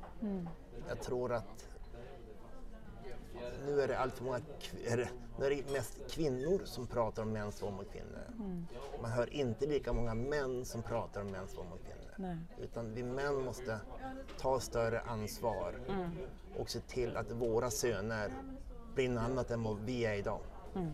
Jag 0.88 1.02
tror 1.02 1.34
att 1.34 1.68
nu 3.66 3.82
är 3.82 3.88
det 3.88 4.00
allt 4.00 4.14
för 4.18 4.24
många, 4.24 4.40
är 4.86 5.10
nu 5.40 5.46
är 5.46 5.50
det 5.50 5.72
mest 5.72 6.00
kvinnor 6.12 6.62
som 6.66 6.88
pratar 6.88 7.24
om 7.24 7.32
mäns 7.32 7.64
våld 7.64 7.76
mot 7.76 7.92
kvinnor. 7.92 8.66
Man 9.02 9.12
hör 9.12 9.34
inte 9.34 9.66
lika 9.66 9.94
många 9.94 10.14
män 10.14 10.66
som 10.66 10.84
pratar 10.84 11.22
om 11.22 11.32
mäns 11.32 11.58
våld 11.58 11.70
mot 11.70 11.84
kvinnor. 11.84 12.14
Nej. 12.18 12.38
Utan 12.58 12.94
vi 12.94 13.04
män 13.04 13.44
måste 13.44 13.80
ta 14.40 14.60
större 14.60 15.02
ansvar 15.02 15.76
och 16.58 16.70
se 16.70 16.80
till 16.80 17.18
att 17.18 17.32
våra 17.32 17.72
söner 17.72 18.32
blir 18.96 19.10
något 19.10 19.24
annat 19.24 19.52
än 19.52 19.64
vad 19.64 19.80
vi 19.80 20.06
är 20.06 20.14
idag. 20.14 20.40
Hur, 20.74 20.92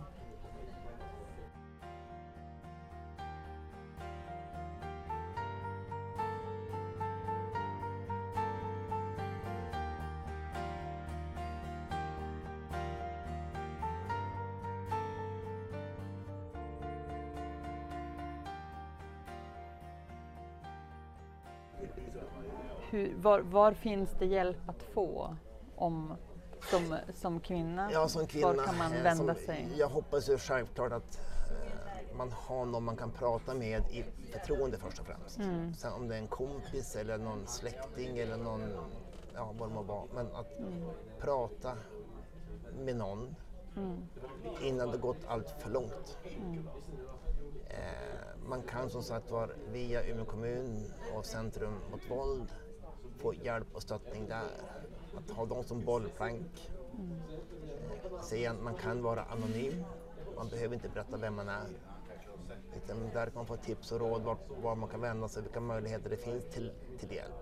var, 23.21 23.39
var 23.39 23.73
finns 23.73 24.10
det 24.19 24.25
hjälp 24.25 24.57
att 24.69 24.84
få 24.84 25.36
om, 25.75 26.13
som, 26.69 26.97
som 27.15 27.39
kvinna? 27.39 27.89
Ja, 27.91 28.07
som 28.07 28.27
kvinna. 28.27 28.47
Var 28.47 28.65
kan 28.65 28.77
man 28.77 28.91
vända 28.91 29.36
som, 29.36 29.45
sig? 29.45 29.67
Jag 29.77 29.88
hoppas 29.88 30.29
ju 30.29 30.38
självklart 30.38 30.91
att 30.91 31.19
eh, 31.49 32.17
man 32.17 32.31
har 32.31 32.65
någon 32.65 32.84
man 32.84 32.97
kan 32.97 33.12
prata 33.12 33.53
med 33.53 33.81
i 33.91 34.05
förtroende 34.31 34.77
först 34.77 34.99
och 34.99 35.05
främst. 35.05 35.39
Mm. 35.39 35.73
Sen 35.73 35.93
om 35.93 36.07
det 36.07 36.15
är 36.15 36.19
en 36.19 36.27
kompis 36.27 36.95
eller 36.95 37.17
någon 37.17 37.47
släkting 37.47 38.17
eller 38.17 38.38
någon, 38.38 38.62
ja 39.34 39.53
vad 39.60 39.69
det 39.69 39.73
må 39.75 39.81
vara. 39.81 40.03
Men 40.13 40.25
att 40.36 40.60
Mm. 40.60 40.84
prata 41.19 41.73
med 42.79 42.95
någon 42.95 43.36
Mm. 43.77 43.97
innan 44.62 44.91
det 44.91 44.97
gått 44.97 45.17
allt 45.27 45.49
för 45.60 45.69
långt. 45.69 46.17
Eh, 47.69 48.47
man 48.47 48.62
kan 48.62 48.89
som 48.89 49.03
sagt 49.03 49.31
var 49.31 49.55
via 49.71 50.03
Umeå 50.03 50.25
kommun 50.25 50.91
och 51.15 51.25
Centrum 51.25 51.73
mot 51.91 52.10
våld 52.10 52.47
få 53.18 53.34
hjälp 53.34 53.68
och 53.74 53.82
stöttning 53.82 54.28
där. 54.28 54.52
Att 55.18 55.32
ha 55.32 55.46
dem 55.46 55.64
som 55.64 55.86
bollplank. 55.86 56.72
Eh, 58.14 58.22
säga 58.22 58.52
att 58.52 58.62
man 58.62 58.76
kan 58.76 59.04
vara 59.04 59.24
anonym. 59.24 59.84
Man 60.36 60.50
behöver 60.50 60.76
inte 60.76 60.90
berätta 60.90 61.18
vem 61.18 61.36
man 61.36 61.50
är. 61.50 61.68
Utan 62.76 63.10
där 63.14 63.26
kan 63.26 63.36
man 63.36 63.46
få 63.46 63.56
tips 63.56 63.92
och 63.92 64.00
råd 64.00 64.22
var, 64.22 64.38
var 64.62 64.76
man 64.76 64.90
kan 64.90 65.02
vända 65.02 65.28
sig, 65.28 65.44
vilka 65.44 65.60
möjligheter 65.60 66.10
det 66.10 66.18
finns 66.18 66.46
till, 66.46 66.72
till 67.00 67.12
hjälp. 67.12 67.34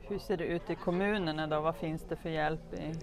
Hur 0.00 0.18
ser 0.18 0.36
det 0.36 0.44
ut 0.44 0.70
i 0.70 0.74
kommunerna 0.74 1.46
då? 1.46 1.60
Vad 1.60 1.76
finns 1.76 2.02
det 2.02 2.16
för 2.16 2.28
hjälp 2.28 2.74
i 2.74 2.94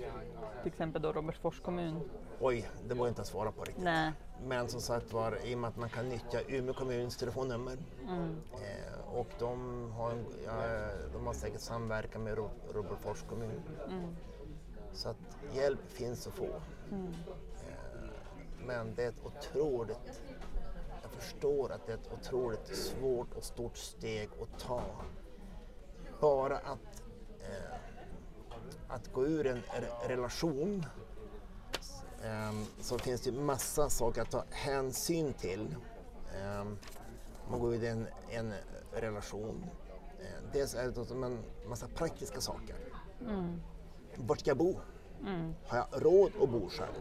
till 0.64 0.72
exempel 0.72 1.02
då 1.02 1.12
Robertsfors 1.12 1.60
kommun? 1.60 2.10
Oj, 2.42 2.70
det 2.88 2.94
var 2.96 3.08
inte 3.08 3.22
att 3.22 3.28
svara 3.28 3.52
på 3.52 3.64
riktigt. 3.64 3.84
Nej. 3.84 4.12
Men 4.44 4.68
som 4.70 4.82
sagt 4.82 5.14
var, 5.14 5.38
i 5.46 5.56
och 5.56 5.60
med 5.60 5.68
att 5.68 5.78
man 5.78 5.90
kan 5.90 6.10
nyttja 6.10 6.42
Umeå 6.48 6.74
kommuns 6.74 7.18
telefonnummer 7.18 7.78
eh, 8.54 9.14
och 9.18 9.28
de 9.40 9.92
har, 9.92 10.14
ja, 10.46 10.54
de 11.14 11.28
har 11.28 11.34
säkert 11.34 11.62
samverkan 11.62 12.24
med 12.24 12.38
Ro- 12.38 12.50
Robertsfors 12.74 13.24
kommun. 13.30 13.62
Så 14.94 15.10
att 15.10 15.18
hjälp 15.54 15.92
finns 15.92 16.28
att 16.28 16.34
få. 16.34 16.46
Eh, 17.68 18.10
men 18.66 18.96
det 18.96 19.04
är 19.04 19.10
ett 19.10 19.26
otroligt, 19.26 20.22
jag 21.02 21.12
förstår 21.12 21.72
att 21.72 21.86
det 21.86 21.92
är 21.94 21.98
ett 21.98 22.14
otroligt 22.22 22.76
svårt 22.78 23.34
och 23.34 23.44
stort 23.44 23.78
steg 23.78 24.30
att 24.42 24.60
ta. 24.60 24.82
Bara 26.22 26.58
att, 26.58 27.04
eh, 27.40 27.76
att 28.88 29.14
gå 29.14 29.26
ur 29.28 29.48
en 29.48 29.58
re- 29.58 30.08
relation 30.08 30.86
så 32.82 32.98
finns 32.98 33.22
det 33.22 33.32
massa 33.32 33.90
saker 33.90 34.22
att 34.22 34.32
ta 34.32 34.44
hänsyn 34.50 35.34
till. 35.34 35.76
Ehm, 36.42 36.78
man 37.50 37.60
går 37.60 37.76
ut 37.76 37.84
i 37.84 37.88
en, 37.88 38.08
en 38.30 38.54
relation. 38.94 39.66
Ehm, 40.20 40.44
dels 40.54 40.76
är 40.76 40.88
det 40.88 41.26
en 41.26 41.40
massa 41.68 41.88
praktiska 41.88 42.42
saker. 42.42 42.76
Vart 44.16 44.40
ska 44.40 44.50
jag 44.50 44.58
bo? 44.58 44.76
Har 45.68 45.78
jag 45.78 46.06
råd 46.06 46.32
att 46.42 46.50
bo 46.50 46.70
själv? 46.70 46.94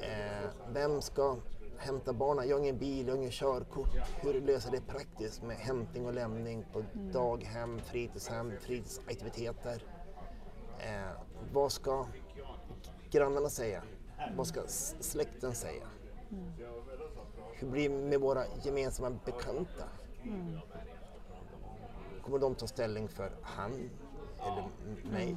Ehm, 0.00 0.48
vem 0.72 1.02
ska 1.02 1.36
hämta 1.78 2.12
barnen? 2.12 2.48
Jag 2.48 2.56
har 2.56 2.60
ingen 2.60 2.78
bil, 2.78 3.06
jag 3.06 3.14
har 3.14 3.18
ingen 3.18 3.30
körkort. 3.30 3.96
Hur 4.20 4.40
löser 4.40 4.70
det 4.70 4.80
praktiskt 4.80 5.42
med 5.42 5.56
hämtning 5.56 6.06
och 6.06 6.12
lämning 6.12 6.64
på 6.72 6.84
daghem, 7.12 7.80
fritidshem, 7.80 8.52
fritidsaktiviteter? 8.60 9.84
Vad 11.52 11.72
ska 11.72 12.06
grannarna 13.12 13.48
säga? 13.48 13.82
Vad 14.36 14.46
ska 14.46 14.60
släkten 15.00 15.54
säga? 15.54 15.86
Hur 17.52 17.68
blir 17.68 17.88
det 17.88 17.94
med 17.94 18.20
våra 18.20 18.44
gemensamma 18.62 19.10
bekanta? 19.24 19.84
Kommer 22.22 22.38
de 22.38 22.54
ta 22.54 22.66
ställning 22.66 23.08
för 23.08 23.32
han 23.42 23.90
eller 24.38 24.68
mig? 25.10 25.36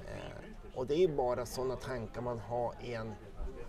Eh, 0.00 0.76
och 0.76 0.86
det 0.86 1.04
är 1.04 1.08
bara 1.08 1.46
sådana 1.46 1.76
tankar 1.76 2.20
man 2.20 2.38
har 2.38 2.74
i 2.82 2.94
en 2.94 3.14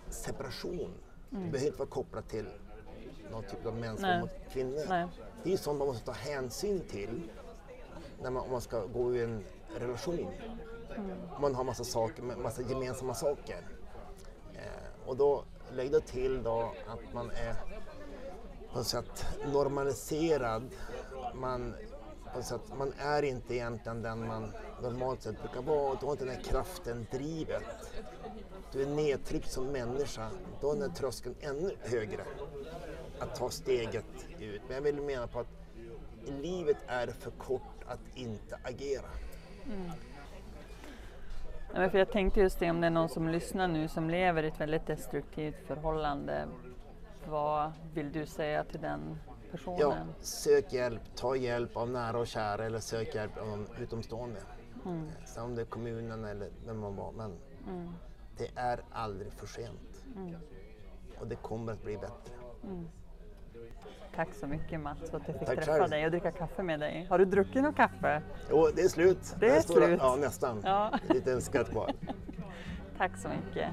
separation. 0.08 0.94
Det 1.30 1.36
behöver 1.36 1.66
inte 1.66 1.78
vara 1.78 1.88
kopplat 1.88 2.28
till 2.28 2.48
någon 3.30 3.42
typ 3.42 3.66
av 3.66 3.76
mäns 3.76 4.00
mot 4.20 4.52
kvinnor. 4.52 4.84
Nej. 4.88 5.06
Det 5.42 5.52
är 5.52 5.56
sånt 5.56 5.78
man 5.78 5.88
måste 5.88 6.04
ta 6.04 6.12
hänsyn 6.12 6.80
till 6.80 7.30
när 8.22 8.30
man, 8.30 8.42
om 8.42 8.50
man 8.50 8.60
ska 8.60 8.86
gå 8.86 9.14
i 9.14 9.22
en 9.22 9.44
relation. 9.78 10.26
Mm. 10.96 11.18
Man 11.40 11.54
har 11.54 11.64
massa 11.64 11.84
saker, 11.84 12.22
massa 12.22 12.62
gemensamma 12.62 13.14
saker. 13.14 13.66
Eh, 14.54 15.08
och 15.08 15.16
då 15.16 15.44
lägg 15.72 15.92
då 15.92 16.00
till 16.00 16.42
då 16.42 16.74
att 16.86 17.14
man 17.14 17.30
är 17.30 17.54
på 18.72 18.78
något 18.78 18.86
sätt 18.86 19.26
normaliserad. 19.52 20.70
Man, 21.34 21.74
på 22.32 22.38
något 22.38 22.46
sätt, 22.46 22.60
man 22.78 22.92
är 22.98 23.22
inte 23.22 23.54
egentligen 23.54 24.02
den 24.02 24.26
man 24.26 24.52
normalt 24.82 25.22
sett 25.22 25.42
brukar 25.42 25.62
vara. 25.62 25.94
Du 26.00 26.06
har 26.06 26.12
inte 26.12 26.24
den 26.24 26.34
här 26.34 26.42
kraften, 26.42 27.06
drivet. 27.10 27.62
Du 28.72 28.82
är 28.82 28.86
nedtryckt 28.86 29.52
som 29.52 29.66
människa. 29.66 30.30
Då 30.60 30.70
är 30.70 30.74
den 30.74 30.90
här 30.90 30.96
tröskeln 30.96 31.34
ännu 31.40 31.76
högre 31.80 32.24
att 33.18 33.34
ta 33.34 33.50
steget 33.50 34.04
ut. 34.38 34.62
Men 34.66 34.74
jag 34.74 34.82
vill 34.82 35.00
mena 35.00 35.26
på 35.26 35.40
att 35.40 35.46
livet 36.26 36.76
är 36.86 37.06
för 37.06 37.30
kort 37.30 37.84
att 37.86 38.00
inte 38.14 38.58
agera. 38.62 39.10
Mm 39.66 39.90
men 41.72 41.90
för 41.90 41.98
jag 41.98 42.10
tänkte 42.10 42.40
just 42.40 42.58
det, 42.58 42.70
om 42.70 42.80
det 42.80 42.86
är 42.86 42.90
någon 42.90 43.08
som 43.08 43.28
lyssnar 43.28 43.68
nu 43.68 43.88
som 43.88 44.10
lever 44.10 44.42
i 44.42 44.48
ett 44.48 44.60
väldigt 44.60 44.86
destruktivt 44.86 45.66
förhållande. 45.66 46.48
Vad 47.28 47.72
vill 47.94 48.12
du 48.12 48.26
säga 48.26 48.64
till 48.64 48.80
den 48.80 49.18
personen? 49.50 49.78
Ja, 49.80 49.96
sök 50.20 50.72
hjälp, 50.72 51.02
ta 51.14 51.36
hjälp 51.36 51.76
av 51.76 51.90
nära 51.90 52.18
och 52.18 52.26
kära 52.26 52.64
eller 52.64 52.78
sök 52.78 53.14
hjälp 53.14 53.38
av 53.38 53.46
någon 53.48 53.68
utomstående. 53.78 54.40
Mm. 54.84 55.08
Sen 55.26 55.44
om 55.44 55.54
det 55.54 55.60
är 55.62 55.66
kommunen 55.66 56.24
eller 56.24 56.50
vem 56.66 56.78
man 56.78 56.96
var. 56.96 57.12
Men 57.12 57.38
det 58.36 58.50
är 58.54 58.80
aldrig 58.90 59.32
för 59.32 59.46
sent. 59.46 60.04
Och 61.20 61.26
det 61.26 61.36
kommer 61.36 61.72
att 61.72 61.82
bli 61.82 61.96
bättre. 61.96 62.34
Tack 64.20 64.34
så 64.34 64.46
mycket 64.46 64.80
Mats 64.80 65.10
för 65.10 65.16
att 65.16 65.28
jag 65.28 65.38
fick 65.38 65.48
Tack 65.48 65.56
träffa 65.56 65.72
själv. 65.72 65.90
dig 65.90 66.04
och 66.04 66.10
dricka 66.10 66.30
kaffe 66.30 66.62
med 66.62 66.80
dig. 66.80 67.06
Har 67.10 67.18
du 67.18 67.24
druckit 67.24 67.62
något 67.62 67.76
kaffe? 67.76 68.22
Jo, 68.50 68.68
det 68.76 68.82
är 68.82 68.88
slut. 68.88 69.36
Det 69.40 69.48
är 69.48 69.60
slut. 69.60 69.98
Ja, 70.02 70.16
nästan. 70.16 70.60
Ja. 70.64 70.98
En 71.08 71.14
liten 71.16 71.42
skatt 71.42 71.70
kvar. 71.70 71.92
Tack 72.98 73.16
så 73.16 73.28
mycket. 73.28 73.68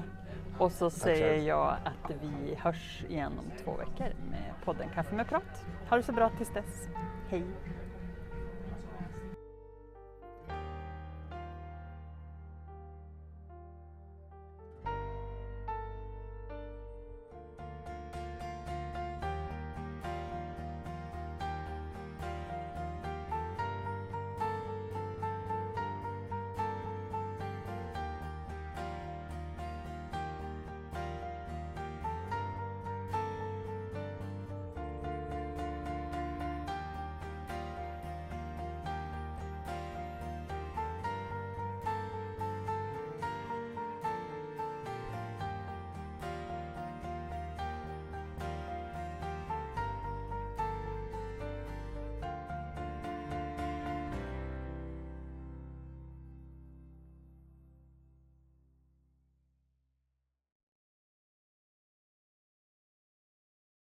Och 0.58 0.72
så 0.72 0.90
säger 0.90 1.34
själv. 1.34 1.46
jag 1.48 1.76
att 1.84 2.10
vi 2.22 2.54
hörs 2.54 3.04
igen 3.08 3.32
om 3.38 3.64
två 3.64 3.70
veckor 3.76 4.14
med 4.30 4.52
podden 4.64 4.88
Kaffe 4.94 5.14
med 5.14 5.28
prat. 5.28 5.64
Ha 5.88 5.96
det 5.96 6.02
så 6.02 6.12
bra 6.12 6.30
tills 6.36 6.52
dess. 6.54 6.88
Hej! 7.28 7.44